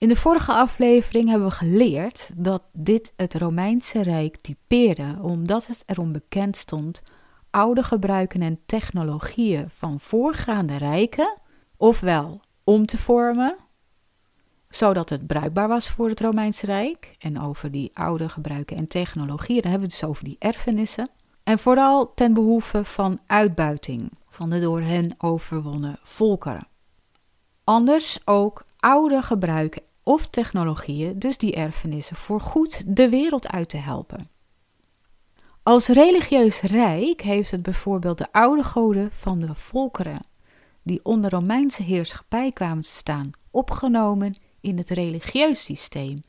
[0.03, 5.83] In de vorige aflevering hebben we geleerd dat dit het Romeinse Rijk typeerde, omdat het
[5.85, 7.01] erom bekend stond
[7.49, 11.37] oude gebruiken en technologieën van voorgaande rijken,
[11.77, 13.55] ofwel om te vormen,
[14.69, 17.15] zodat het bruikbaar was voor het Romeinse Rijk.
[17.19, 21.09] En over die oude gebruiken en technologieën, hebben we het dus over die erfenissen
[21.43, 26.67] En vooral ten behoeve van uitbuiting van de door hen overwonnen volkeren.
[27.63, 33.77] Anders ook oude gebruiken of technologieën, dus die erfenissen, voor goed de wereld uit te
[33.77, 34.29] helpen.
[35.63, 40.25] Als religieus rijk heeft het bijvoorbeeld de oude goden van de volkeren,
[40.83, 46.19] die onder Romeinse heerschappij kwamen te staan, opgenomen in het religieus systeem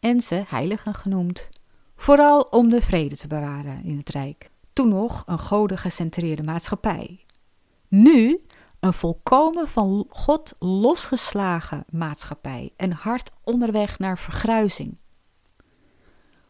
[0.00, 1.50] en ze heiligen genoemd,
[1.96, 4.50] vooral om de vrede te bewaren in het rijk.
[4.72, 7.24] Toen nog een godengecentreerde maatschappij.
[7.88, 8.40] Nu
[8.80, 14.98] een volkomen van God losgeslagen maatschappij en hard onderweg naar vergruizing.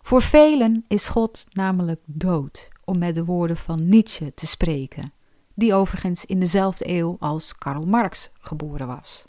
[0.00, 5.12] Voor velen is God namelijk dood, om met de woorden van Nietzsche te spreken,
[5.54, 9.24] die overigens in dezelfde eeuw als Karl Marx geboren was.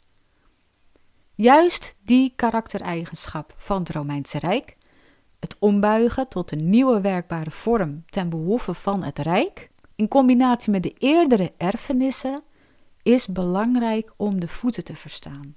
[1.36, 4.78] Juist die karaktereigenschap van het Romeinse Rijk,
[5.40, 10.84] het ombuigen tot een nieuwe werkbare vorm ten behoeve van het Rijk, in combinatie met
[10.84, 12.44] de eerdere erfenissen,
[13.10, 15.56] is belangrijk om de voeten te verstaan.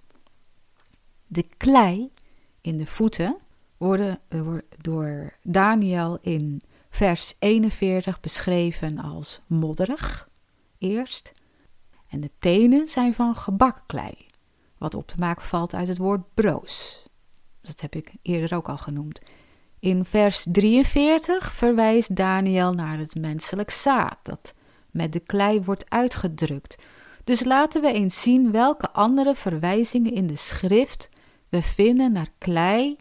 [1.27, 2.11] De klei
[2.61, 3.37] in de voeten
[3.77, 4.21] worden
[4.81, 10.29] door Daniel in vers 41 beschreven als modderig,
[10.79, 11.33] eerst.
[12.09, 14.15] En de tenen zijn van gebakklei,
[14.79, 17.07] wat op te maken valt uit het woord broos.
[17.61, 19.21] Dat heb ik eerder ook al genoemd.
[19.79, 24.55] In vers 43 verwijst Daniel naar het menselijk zaad, dat
[24.91, 26.77] met de klei wordt uitgedrukt.
[27.24, 31.08] Dus laten we eens zien welke andere verwijzingen in de schrift
[31.48, 32.96] we vinden naar klei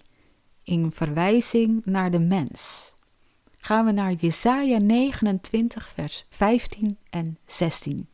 [0.64, 2.94] in verwijzing naar de mens.
[3.58, 8.08] Gaan we naar Jesaja 29 vers 15 en 16.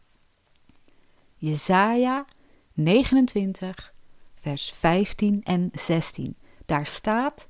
[1.36, 2.26] Jesaja
[2.74, 3.94] 29
[4.36, 6.36] vers 15 en 16.
[6.66, 7.48] Daar staat: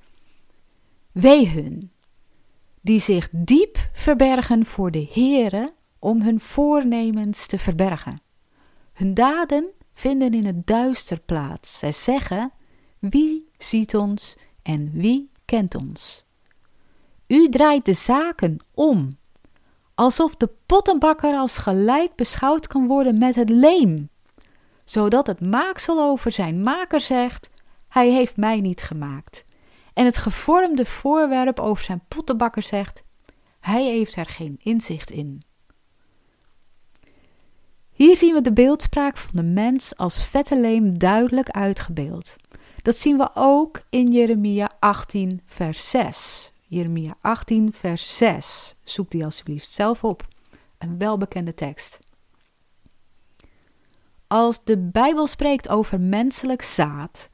[1.12, 1.92] Wee hun
[2.82, 8.22] die zich diep verbergen voor de Heere om hun voornemens te verbergen.
[8.98, 11.80] Hun daden vinden in het duister plaats.
[11.80, 12.52] Zij zeggen:
[13.00, 16.26] Wie ziet ons en wie kent ons?
[17.28, 19.18] U draait de zaken om,
[19.96, 24.10] alsof de pottenbakker als gelijk beschouwd kan worden met het leem,
[24.84, 27.50] zodat het maaksel over zijn maker zegt:
[27.88, 29.46] Hij heeft mij niet gemaakt.
[29.94, 33.04] En het gevormde voorwerp over zijn pottenbakker zegt:
[33.60, 35.47] Hij heeft er geen inzicht in.
[37.98, 42.36] Hier zien we de beeldspraak van de mens als vette leem duidelijk uitgebeeld.
[42.82, 46.52] Dat zien we ook in Jeremia 18, vers 6.
[46.62, 48.76] Jeremia 18, vers 6.
[48.84, 50.28] Zoek die alsjeblieft zelf op.
[50.78, 52.00] Een welbekende tekst.
[54.28, 57.30] Als de Bijbel spreekt over menselijk zaad,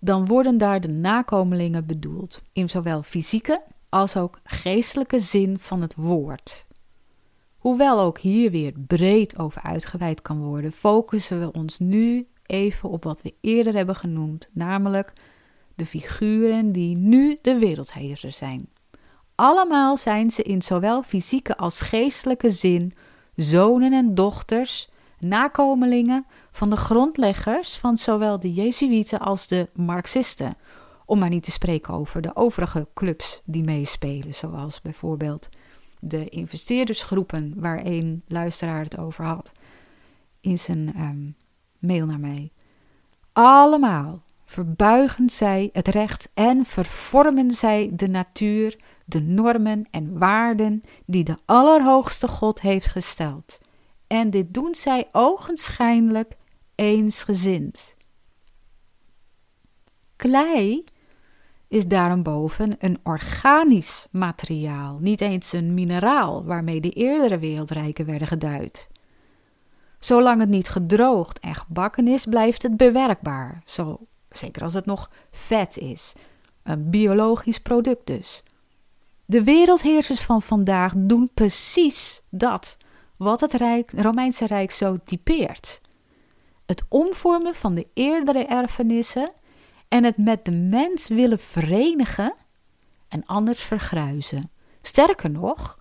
[0.00, 5.94] dan worden daar de nakomelingen bedoeld, in zowel fysieke als ook geestelijke zin van het
[5.94, 6.66] woord.
[7.64, 13.04] Hoewel ook hier weer breed over uitgeweid kan worden, focussen we ons nu even op
[13.04, 15.12] wat we eerder hebben genoemd, namelijk
[15.74, 18.68] de figuren die nu de wereldheersers zijn.
[19.34, 22.92] Allemaal zijn ze in zowel fysieke als geestelijke zin
[23.36, 30.56] zonen en dochters, nakomelingen van de grondleggers van zowel de Jezuïeten als de Marxisten.
[31.06, 35.48] Om maar niet te spreken over de overige clubs die meespelen, zoals bijvoorbeeld
[36.08, 39.52] de investeerdersgroepen waar één luisteraar het over had
[40.40, 41.36] in zijn um,
[41.78, 42.52] mail naar mij.
[43.32, 51.24] Allemaal verbuigen zij het recht en vervormen zij de natuur, de normen en waarden die
[51.24, 53.60] de Allerhoogste God heeft gesteld.
[54.06, 56.36] En dit doen zij ogenschijnlijk
[56.74, 57.94] eensgezind.
[60.16, 60.84] Klei
[61.68, 68.88] is daarboven een organisch materiaal, niet eens een mineraal waarmee de eerdere wereldrijken werden geduid.
[69.98, 75.10] Zolang het niet gedroogd en gebakken is, blijft het bewerkbaar, zo, zeker als het nog
[75.30, 76.12] vet is.
[76.62, 78.42] Een biologisch product dus.
[79.24, 82.76] De wereldheersers van vandaag doen precies dat
[83.16, 85.80] wat het Rijk, Romeinse Rijk zo typeert.
[86.66, 89.32] Het omvormen van de eerdere erfenissen
[89.94, 92.34] en het met de mens willen verenigen
[93.08, 94.50] en anders vergruizen.
[94.82, 95.78] Sterker nog,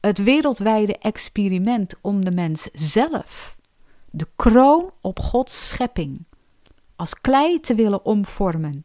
[0.00, 3.56] het wereldwijde experiment om de mens zelf,
[4.10, 6.24] de kroon op Gods schepping,
[6.96, 8.84] als klei te willen omvormen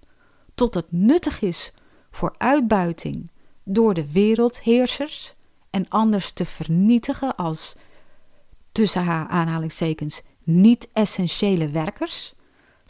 [0.56, 1.74] tot het nuttig is
[2.12, 3.32] voor uitbuiting
[3.64, 5.36] door de wereldheersers
[5.70, 7.76] en anders te vernietigen als
[8.72, 12.34] tussen haar aanhalingstekens niet-essentiële werkers,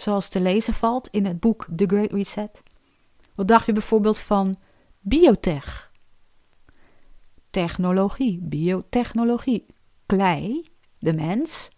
[0.01, 2.63] zoals te lezen valt in het boek The Great Reset?
[3.35, 4.55] Wat dacht je bijvoorbeeld van
[4.99, 5.89] biotech?
[7.49, 9.65] technologie, biotechnologie.
[10.05, 10.65] Klei,
[10.99, 11.69] de mens,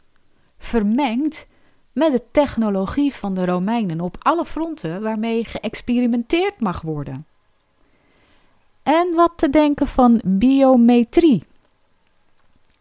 [0.57, 1.47] vermengd
[1.91, 7.25] met de technologie van de Romeinen op alle fronten waarmee geëxperimenteerd mag worden.
[8.83, 11.43] En wat te denken van biometrie.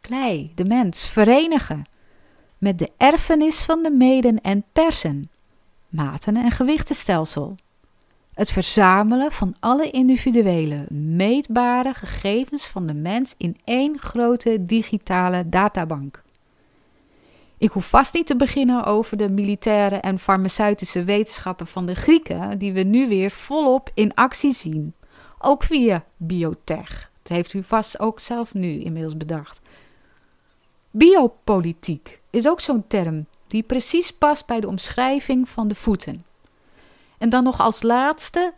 [0.01, 1.84] Klei, de mens, verenigen
[2.59, 5.30] met de erfenis van de meden en persen,
[5.91, 7.55] maten en gewichtenstelsel.
[8.34, 16.22] Het verzamelen van alle individuele, meetbare gegevens van de mens in één grote digitale databank.
[17.59, 22.59] Ik hoef vast niet te beginnen over de militaire en farmaceutische wetenschappen van de Grieken,
[22.59, 24.95] die we nu weer volop in actie zien.
[25.38, 27.11] Ook via biotech.
[27.22, 29.61] Dat heeft u vast ook zelf nu inmiddels bedacht.
[30.91, 36.24] Biopolitiek is ook zo'n term die precies past bij de omschrijving van de voeten.
[37.18, 38.53] En dan nog als laatste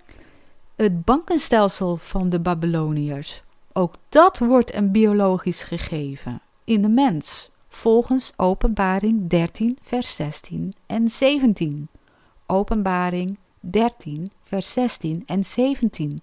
[0.77, 3.43] het bankenstelsel van de Babyloniërs.
[3.73, 11.09] Ook dat wordt een biologisch gegeven in de mens, volgens Openbaring 13, vers 16 en
[11.09, 11.89] 17.
[12.47, 16.23] Openbaring 13, vers 16 en 17.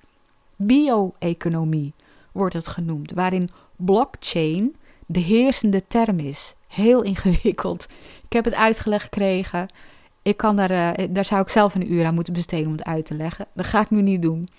[0.56, 1.94] Bio-economie
[2.32, 6.56] wordt het genoemd, waarin blockchain de heersende term is.
[6.68, 7.88] Heel ingewikkeld.
[8.30, 9.68] Ik heb het uitgelegd gekregen.
[10.22, 12.84] Ik kan daar, uh, daar zou ik zelf een uur aan moeten besteden om het
[12.84, 13.48] uit te leggen.
[13.54, 14.50] Dat ga ik nu niet doen.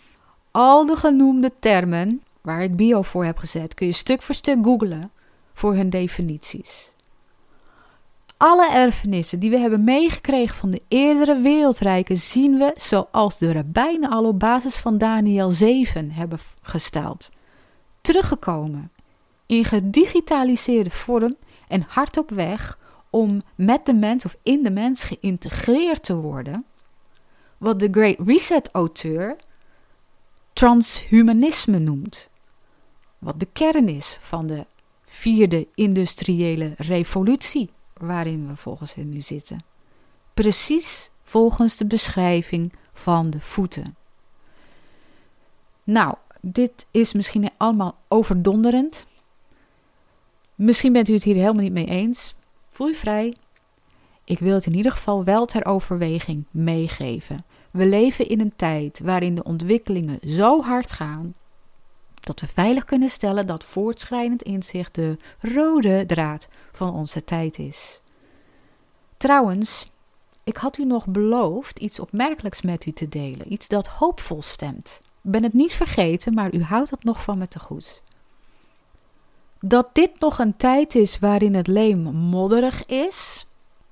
[0.51, 4.59] Al de genoemde termen waar ik bio voor heb gezet, kun je stuk voor stuk
[4.63, 5.11] googlen
[5.53, 6.93] voor hun definities.
[8.37, 14.11] Alle erfenissen die we hebben meegekregen van de eerdere wereldrijken zien we, zoals de rabbijnen
[14.11, 17.31] al op basis van Daniel 7 hebben gesteld,
[18.01, 18.91] teruggekomen
[19.47, 21.37] in gedigitaliseerde vorm
[21.69, 22.79] en hard op weg
[23.11, 26.65] om met de mens of in de mens geïntegreerd te worden.
[27.59, 29.37] Wat de Great Reset-auteur
[30.53, 32.31] transhumanisme noemt.
[33.19, 34.67] Wat de kern is van de
[35.05, 39.65] vierde industriële revolutie waarin we volgens hen nu zitten.
[40.35, 43.97] Precies volgens de beschrijving van de voeten.
[45.85, 49.07] Nou, dit is misschien allemaal overdonderend.
[50.55, 52.35] Misschien bent u het hier helemaal niet mee eens.
[52.71, 53.35] Voel je vrij.
[54.25, 57.45] Ik wil het in ieder geval wel ter overweging meegeven.
[57.71, 61.35] We leven in een tijd waarin de ontwikkelingen zo hard gaan
[62.21, 68.01] dat we veilig kunnen stellen dat voortschrijdend inzicht de rode draad van onze tijd is.
[69.17, 69.93] Trouwens,
[70.45, 75.01] ik had u nog beloofd iets opmerkelijks met u te delen, iets dat hoopvol stemt.
[75.03, 78.03] Ik ben het niet vergeten, maar u houdt het nog van me te goed
[79.61, 83.47] dat dit nog een tijd is waarin het leem modderig is,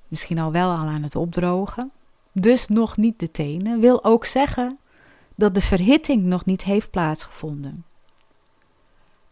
[0.08, 1.90] misschien al wel al aan het opdrogen,
[2.32, 4.78] dus nog niet de tenen, wil ook zeggen
[5.34, 7.84] dat de verhitting nog niet heeft plaatsgevonden.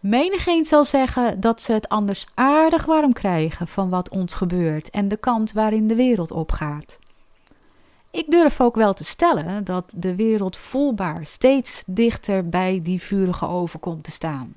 [0.01, 5.09] Menigeen zal zeggen dat ze het anders aardig warm krijgen van wat ons gebeurt en
[5.09, 6.99] de kant waarin de wereld opgaat.
[8.11, 13.47] Ik durf ook wel te stellen dat de wereld voelbaar steeds dichter bij die vurige
[13.47, 14.55] oven komt te staan.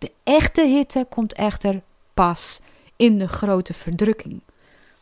[0.00, 1.82] De echte hitte komt echter
[2.14, 2.60] pas
[2.96, 4.40] in de grote verdrukking,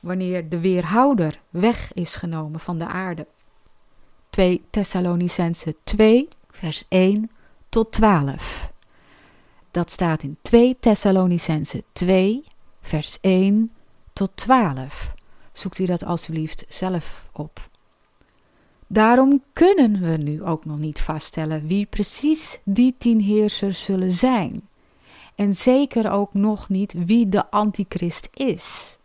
[0.00, 3.26] wanneer de weerhouder weg is genomen van de aarde.
[4.30, 7.30] 2 Thessalonicense 2, vers 1
[7.68, 8.72] tot 12.
[9.70, 12.44] Dat staat in 2 Thessalonicense 2,
[12.80, 13.70] vers 1
[14.12, 15.14] tot 12.
[15.52, 17.68] Zoekt u dat alstublieft zelf op.
[18.86, 24.67] Daarom kunnen we nu ook nog niet vaststellen wie precies die tien heersers zullen zijn
[25.38, 28.98] en zeker ook nog niet wie de antichrist is.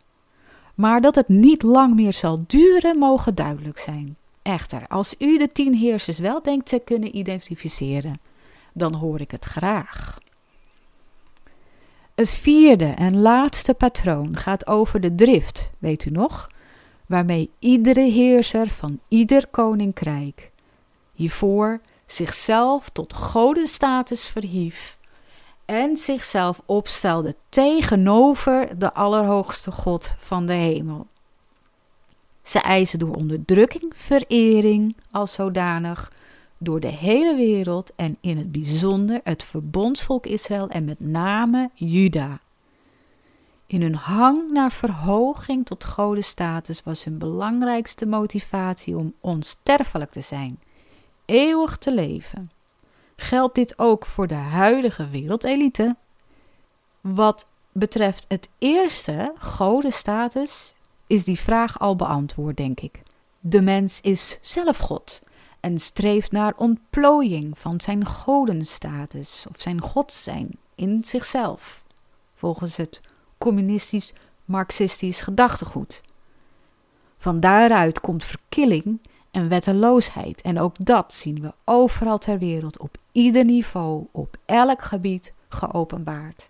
[0.74, 4.16] Maar dat het niet lang meer zal duren, mogen duidelijk zijn.
[4.42, 8.20] Echter, als u de tien heersers wel denkt te kunnen identificeren,
[8.72, 10.18] dan hoor ik het graag.
[12.14, 16.50] Het vierde en laatste patroon gaat over de drift, weet u nog,
[17.06, 20.50] waarmee iedere heerser van ieder koninkrijk
[21.12, 24.98] hiervoor zichzelf tot godenstatus verhief
[25.64, 31.06] en zichzelf opstelde tegenover de Allerhoogste God van de hemel.
[32.42, 36.12] Ze eisen door onderdrukking verering als zodanig
[36.58, 42.40] door de hele wereld en in het bijzonder het verbondsvolk Israël en met name Juda.
[43.66, 50.58] In hun hang naar verhoging tot godenstatus was hun belangrijkste motivatie om onsterfelijk te zijn,
[51.24, 52.50] eeuwig te leven.
[53.16, 55.96] Geldt dit ook voor de huidige wereldelite?
[57.00, 60.74] Wat betreft het eerste, godenstatus,
[61.06, 63.02] is die vraag al beantwoord, denk ik.
[63.40, 65.22] De mens is zelf God
[65.60, 71.84] en streeft naar ontplooiing van zijn godenstatus of zijn god zijn in zichzelf,
[72.34, 73.00] volgens het
[73.38, 76.02] communistisch-marxistisch gedachtegoed.
[77.16, 79.00] Van daaruit komt verkilling
[79.34, 84.82] en wetteloosheid en ook dat zien we overal ter wereld op ieder niveau, op elk
[84.82, 86.48] gebied geopenbaard.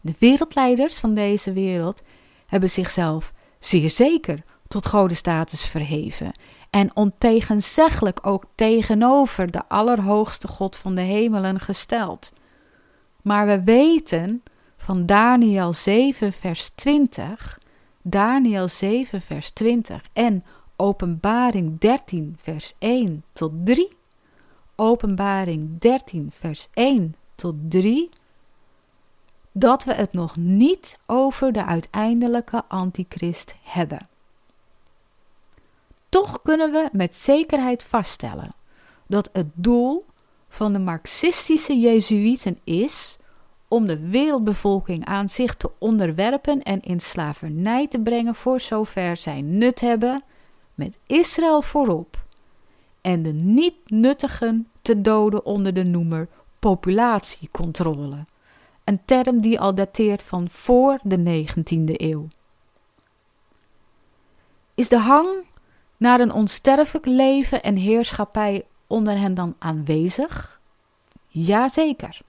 [0.00, 2.02] De wereldleiders van deze wereld
[2.46, 6.32] hebben zichzelf zeer zeker tot godenstatus verheven
[6.70, 12.32] en ontegenzeggelijk ook tegenover de Allerhoogste God van de hemelen gesteld.
[13.22, 14.42] Maar we weten
[14.76, 17.58] van Daniel 7, vers 20,
[18.02, 20.44] Daniel 7, vers 20 en
[20.76, 23.88] Openbaring 13, vers 1 tot 3,
[24.76, 28.08] Openbaring 13, vers 1 tot 3,
[29.52, 34.08] dat we het nog niet over de uiteindelijke antichrist hebben.
[36.08, 38.54] Toch kunnen we met zekerheid vaststellen
[39.06, 40.06] dat het doel
[40.48, 43.16] van de marxistische Jezuïeten is
[43.68, 49.40] om de wereldbevolking aan zich te onderwerpen en in slavernij te brengen voor zover zij
[49.40, 50.24] nut hebben,
[50.74, 52.24] met Israël voorop,
[53.00, 58.24] en de niet-nuttigen te doden onder de noemer populatiecontrole,
[58.84, 62.28] een term die al dateert van voor de 19e eeuw.
[64.74, 65.44] Is de hang
[65.96, 70.60] naar een onsterfelijk leven en heerschappij onder hen dan aanwezig?
[71.28, 72.20] Jazeker.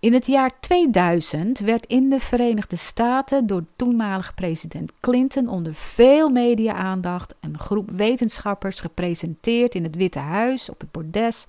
[0.00, 6.30] In het jaar 2000 werd in de Verenigde Staten door toenmalige president Clinton onder veel
[6.30, 11.46] media-aandacht een groep wetenschappers gepresenteerd in het Witte Huis op het bordes,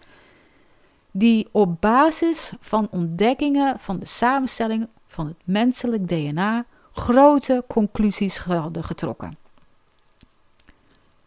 [1.11, 8.83] die op basis van ontdekkingen van de samenstelling van het menselijk DNA grote conclusies hadden
[8.83, 9.37] getrokken.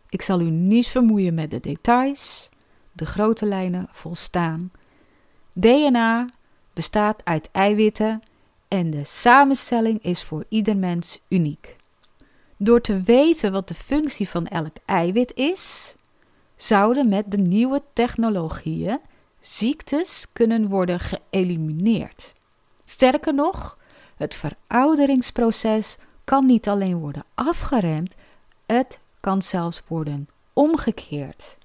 [0.09, 2.49] Ik zal u niet vermoeien met de details,
[2.93, 4.71] de grote lijnen volstaan.
[5.53, 6.27] DNA
[6.73, 8.23] bestaat uit eiwitten
[8.69, 11.77] en de samenstelling is voor ieder mens uniek.
[12.57, 15.95] Door te weten wat de functie van elk eiwit is,
[16.57, 18.99] zouden met de nieuwe technologieën
[19.41, 22.33] ziektes kunnen worden geëlimineerd.
[22.85, 23.79] Sterker nog,
[24.17, 28.15] het verouderingsproces kan niet alleen worden afgeremd,
[28.67, 31.57] het kan zelfs worden omgekeerd.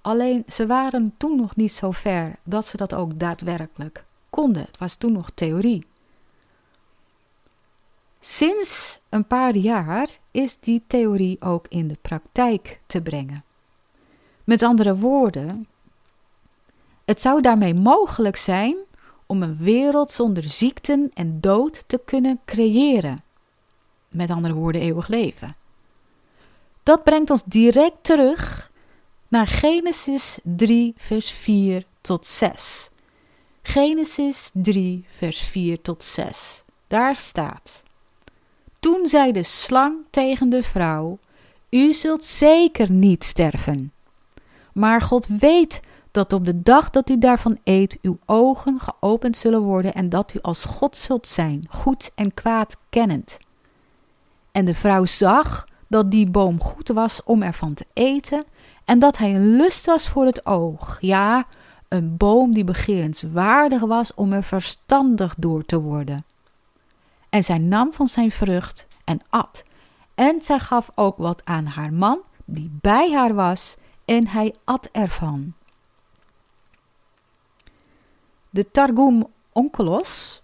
[0.00, 4.62] Alleen ze waren toen nog niet zo ver dat ze dat ook daadwerkelijk konden.
[4.62, 5.86] Het was toen nog theorie.
[8.20, 13.44] Sinds een paar jaar is die theorie ook in de praktijk te brengen.
[14.44, 15.68] Met andere woorden,
[17.04, 18.76] het zou daarmee mogelijk zijn
[19.26, 23.22] om een wereld zonder ziekten en dood te kunnen creëren.
[24.08, 25.56] Met andere woorden, eeuwig leven.
[26.82, 28.70] Dat brengt ons direct terug
[29.28, 32.89] naar Genesis 3, vers 4 tot 6.
[33.62, 36.64] Genesis 3, vers 4 tot 6.
[36.86, 37.82] Daar staat:
[38.80, 41.18] Toen zei de slang tegen de vrouw:
[41.70, 43.92] U zult zeker niet sterven.
[44.72, 45.80] Maar God weet
[46.10, 50.34] dat op de dag dat u daarvan eet, uw ogen geopend zullen worden en dat
[50.34, 53.38] u als God zult zijn, goed en kwaad kennend.
[54.52, 58.44] En de vrouw zag dat die boom goed was om ervan te eten
[58.84, 60.98] en dat hij een lust was voor het oog.
[61.00, 61.46] Ja,
[61.90, 66.24] een boom die begerenswaardig was om er verstandig door te worden.
[67.28, 69.64] En zij nam van zijn vrucht en at.
[70.14, 74.88] En zij gaf ook wat aan haar man, die bij haar was, en hij at
[74.92, 75.54] ervan.
[78.50, 80.42] De Targum Onkelos,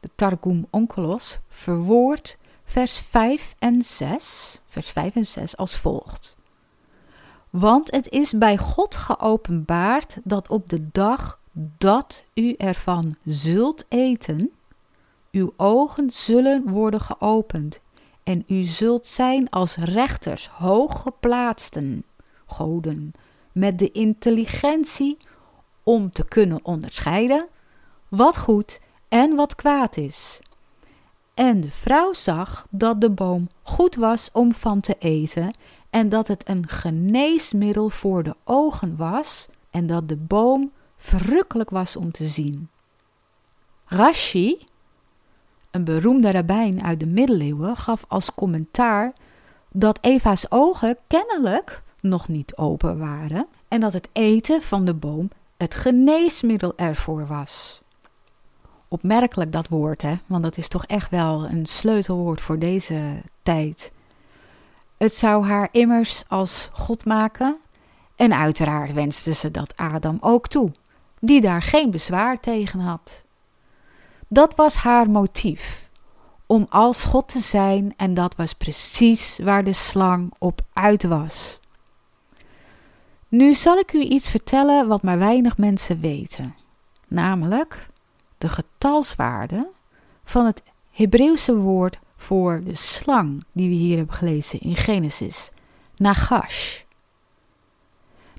[0.00, 6.36] de Targum Onkelos, verwoordt vers 5 en 6, vers 5 en 6 als volgt.
[7.50, 11.40] Want het is bij God geopenbaard dat op de dag
[11.78, 14.50] dat u ervan zult eten,
[15.30, 17.80] uw ogen zullen worden geopend
[18.22, 22.04] en u zult zijn als rechters, hooggeplaatsten
[22.46, 23.12] goden,
[23.52, 25.16] met de intelligentie
[25.82, 27.46] om te kunnen onderscheiden
[28.08, 30.40] wat goed en wat kwaad is.
[31.34, 35.54] En de vrouw zag dat de boom goed was om van te eten
[35.96, 41.96] en dat het een geneesmiddel voor de ogen was en dat de boom verrukkelijk was
[41.96, 42.68] om te zien.
[43.84, 44.66] Rashi,
[45.70, 49.12] een beroemde rabbijn uit de middeleeuwen, gaf als commentaar
[49.70, 55.30] dat Eva's ogen kennelijk nog niet open waren en dat het eten van de boom
[55.56, 57.80] het geneesmiddel ervoor was.
[58.88, 60.14] Opmerkelijk dat woord, hè?
[60.26, 63.94] want dat is toch echt wel een sleutelwoord voor deze tijd.
[64.96, 67.56] Het zou haar immers als God maken.
[68.16, 70.72] En uiteraard wenste ze dat Adam ook toe,
[71.20, 73.24] die daar geen bezwaar tegen had.
[74.28, 75.88] Dat was haar motief,
[76.46, 81.60] om als God te zijn, en dat was precies waar de slang op uit was.
[83.28, 86.54] Nu zal ik u iets vertellen wat maar weinig mensen weten,
[87.08, 87.88] namelijk
[88.38, 89.68] de getalswaarde
[90.24, 95.50] van het Hebreeuwse woord voor de slang die we hier hebben gelezen in Genesis,
[95.96, 96.80] Nagash.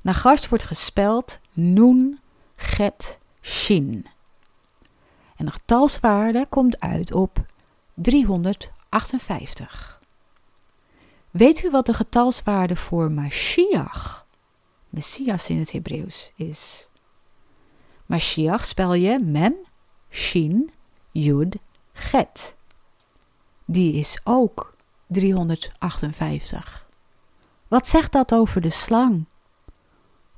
[0.02, 2.20] Nagash wordt gespeld Nun,
[2.56, 4.06] Get, Shin.
[5.36, 7.44] En de getalswaarde komt uit op
[7.94, 10.00] 358.
[11.30, 14.26] Weet u wat de getalswaarde voor Mashiach,
[14.88, 16.88] Messias in het Hebreeuws, is?
[18.06, 19.54] Mashiach spel je Mem,
[20.10, 20.70] Shin,
[21.10, 21.56] Yud,
[21.92, 22.56] Get.
[23.70, 24.74] Die is ook
[25.06, 26.86] 358.
[27.68, 29.24] Wat zegt dat over de slang?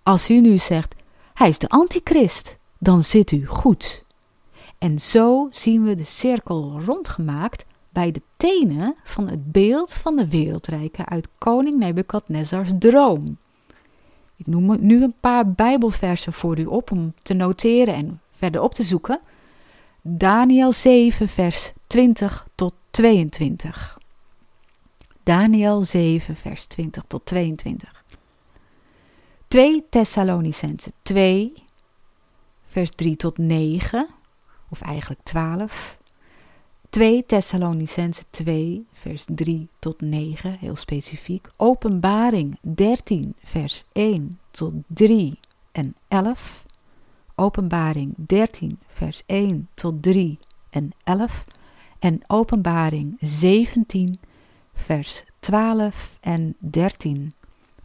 [0.03, 0.95] Als u nu zegt,
[1.35, 4.05] hij is de antichrist, dan zit u goed.
[4.79, 10.29] En zo zien we de cirkel rondgemaakt bij de tenen van het beeld van de
[10.29, 13.37] wereldrijken uit koning Nebukadnezars droom.
[14.37, 18.75] Ik noem nu een paar Bijbelversen voor u op om te noteren en verder op
[18.75, 19.21] te zoeken.
[20.03, 23.99] Daniel 7, vers 20 tot 22.
[25.23, 28.05] Daniel 7, vers 20 tot 22.
[29.49, 31.53] 2 Thessalonicense 2,
[32.67, 34.07] vers 3 tot 9,
[34.69, 35.99] of eigenlijk 12.
[36.91, 41.49] 2 Thessalonicense 2, vers 3 tot 9, heel specifiek.
[41.57, 45.39] Openbaring 13, vers 1 tot 3
[45.73, 46.65] en 11.
[47.35, 50.39] Openbaring 13, vers 1 tot 3
[50.71, 51.45] en 11.
[52.01, 54.21] En Openbaring 17,
[54.75, 57.35] vers 12 en 13.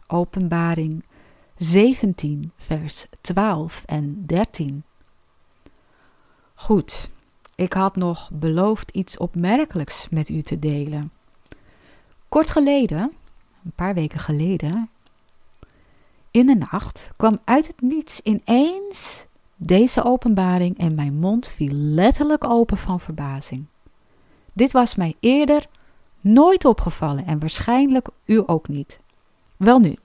[0.06, 1.04] Openbaring
[1.56, 4.84] 17, vers 12 en 13.
[6.54, 7.10] Goed,
[7.54, 11.12] ik had nog beloofd iets opmerkelijks met u te delen.
[12.28, 13.12] Kort geleden,
[13.64, 14.88] een paar weken geleden,
[16.30, 22.44] in de nacht kwam uit het niets ineens deze openbaring en mijn mond viel letterlijk
[22.44, 23.66] open van verbazing.
[24.56, 25.66] Dit was mij eerder
[26.20, 29.00] nooit opgevallen en waarschijnlijk u ook niet.
[29.56, 29.96] Welnu,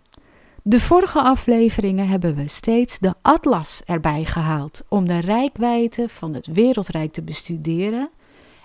[0.61, 6.45] de vorige afleveringen hebben we steeds de atlas erbij gehaald om de rijkwijde van het
[6.45, 8.09] wereldrijk te bestuderen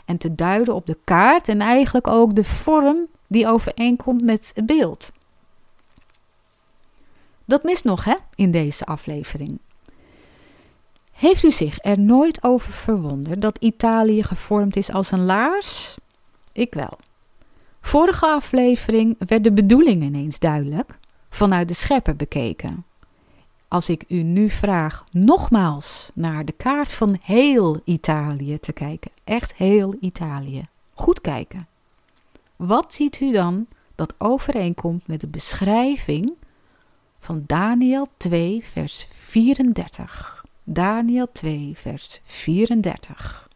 [0.04, 4.66] en te duiden op de kaart en eigenlijk ook de vorm die overeenkomt met het
[4.66, 5.12] beeld.
[7.44, 9.58] Dat mist nog, hè, in deze aflevering.
[11.16, 15.96] Heeft u zich er nooit over verwonderd dat Italië gevormd is als een laars?
[16.52, 16.98] Ik wel.
[17.80, 20.98] Vorige aflevering werd de bedoeling ineens duidelijk,
[21.30, 22.84] vanuit de schepper bekeken.
[23.68, 29.54] Als ik u nu vraag nogmaals naar de kaart van heel Italië te kijken, echt
[29.54, 31.66] heel Italië, goed kijken.
[32.56, 36.32] Wat ziet u dan dat overeenkomt met de beschrijving
[37.18, 40.35] van Daniel 2, vers 34?
[40.68, 43.48] Daniel 2, vers 34.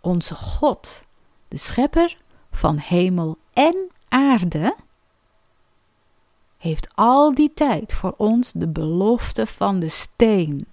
[0.00, 1.02] Onze God,
[1.48, 2.16] de schepper
[2.50, 3.76] van hemel en
[4.08, 4.76] aarde,
[6.56, 10.66] heeft al die tijd voor ons de belofte van de steen,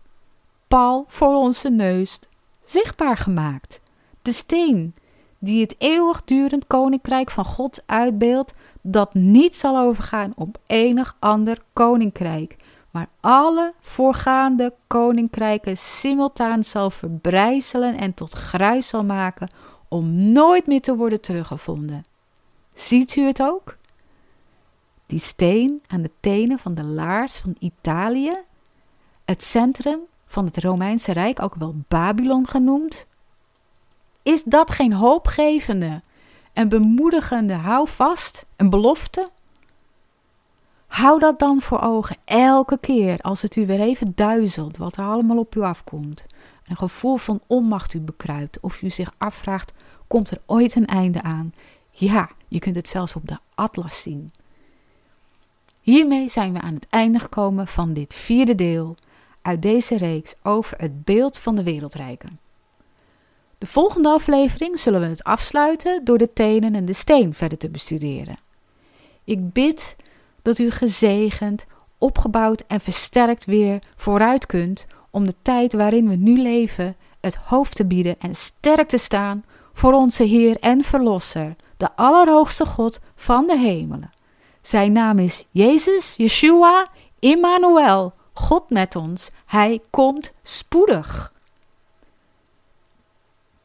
[0.68, 2.20] pal voor onze neus,
[2.66, 3.80] zichtbaar gemaakt.
[4.22, 4.96] De steen
[5.40, 12.56] die het eeuwigdurend koninkrijk van God uitbeeldt, dat niet zal overgaan op enig ander koninkrijk,
[12.96, 19.50] maar alle voorgaande koninkrijken simultaan zal verbrijzelen en tot gruis zal maken
[19.88, 22.06] om nooit meer te worden teruggevonden.
[22.74, 23.78] Ziet u het ook?
[25.06, 28.38] Die steen aan de tenen van de laars van Italië,
[29.26, 33.08] het centrum van het Romeinse Rijk, ook wel Babylon genoemd.
[34.24, 36.02] Is dat geen hoopgevende
[36.54, 39.30] en bemoedigende houvast, een belofte?
[40.96, 45.04] Hou dat dan voor ogen elke keer als het u weer even duizelt wat er
[45.04, 46.26] allemaal op u afkomt.
[46.68, 49.74] Een gevoel van onmacht u bekruipt of u zich afvraagt:
[50.08, 51.54] komt er ooit een einde aan?
[51.90, 54.32] Ja, je kunt het zelfs op de atlas zien.
[55.82, 58.96] Hiermee zijn we aan het einde gekomen van dit vierde deel
[59.42, 62.40] uit deze reeks over het beeld van de wereldrijken.
[63.58, 67.70] De volgende aflevering zullen we het afsluiten door de tenen en de steen verder te
[67.70, 68.38] bestuderen.
[69.24, 69.96] Ik bid
[70.46, 71.66] dat u gezegend,
[71.98, 77.76] opgebouwd en versterkt weer vooruit kunt om de tijd waarin we nu leven het hoofd
[77.76, 83.48] te bieden en sterk te staan voor onze Heer en Verlosser, de Allerhoogste God van
[83.48, 84.12] de hemelen.
[84.62, 86.88] Zijn naam is Jezus, Yeshua,
[87.20, 89.32] Immanuel, God met ons.
[89.46, 91.34] Hij komt spoedig.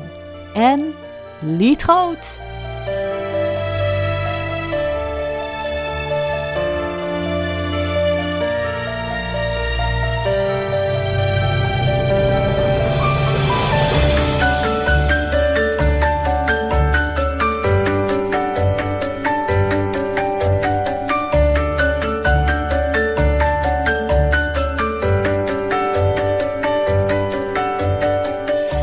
[0.54, 0.94] En
[1.40, 2.42] lied groot!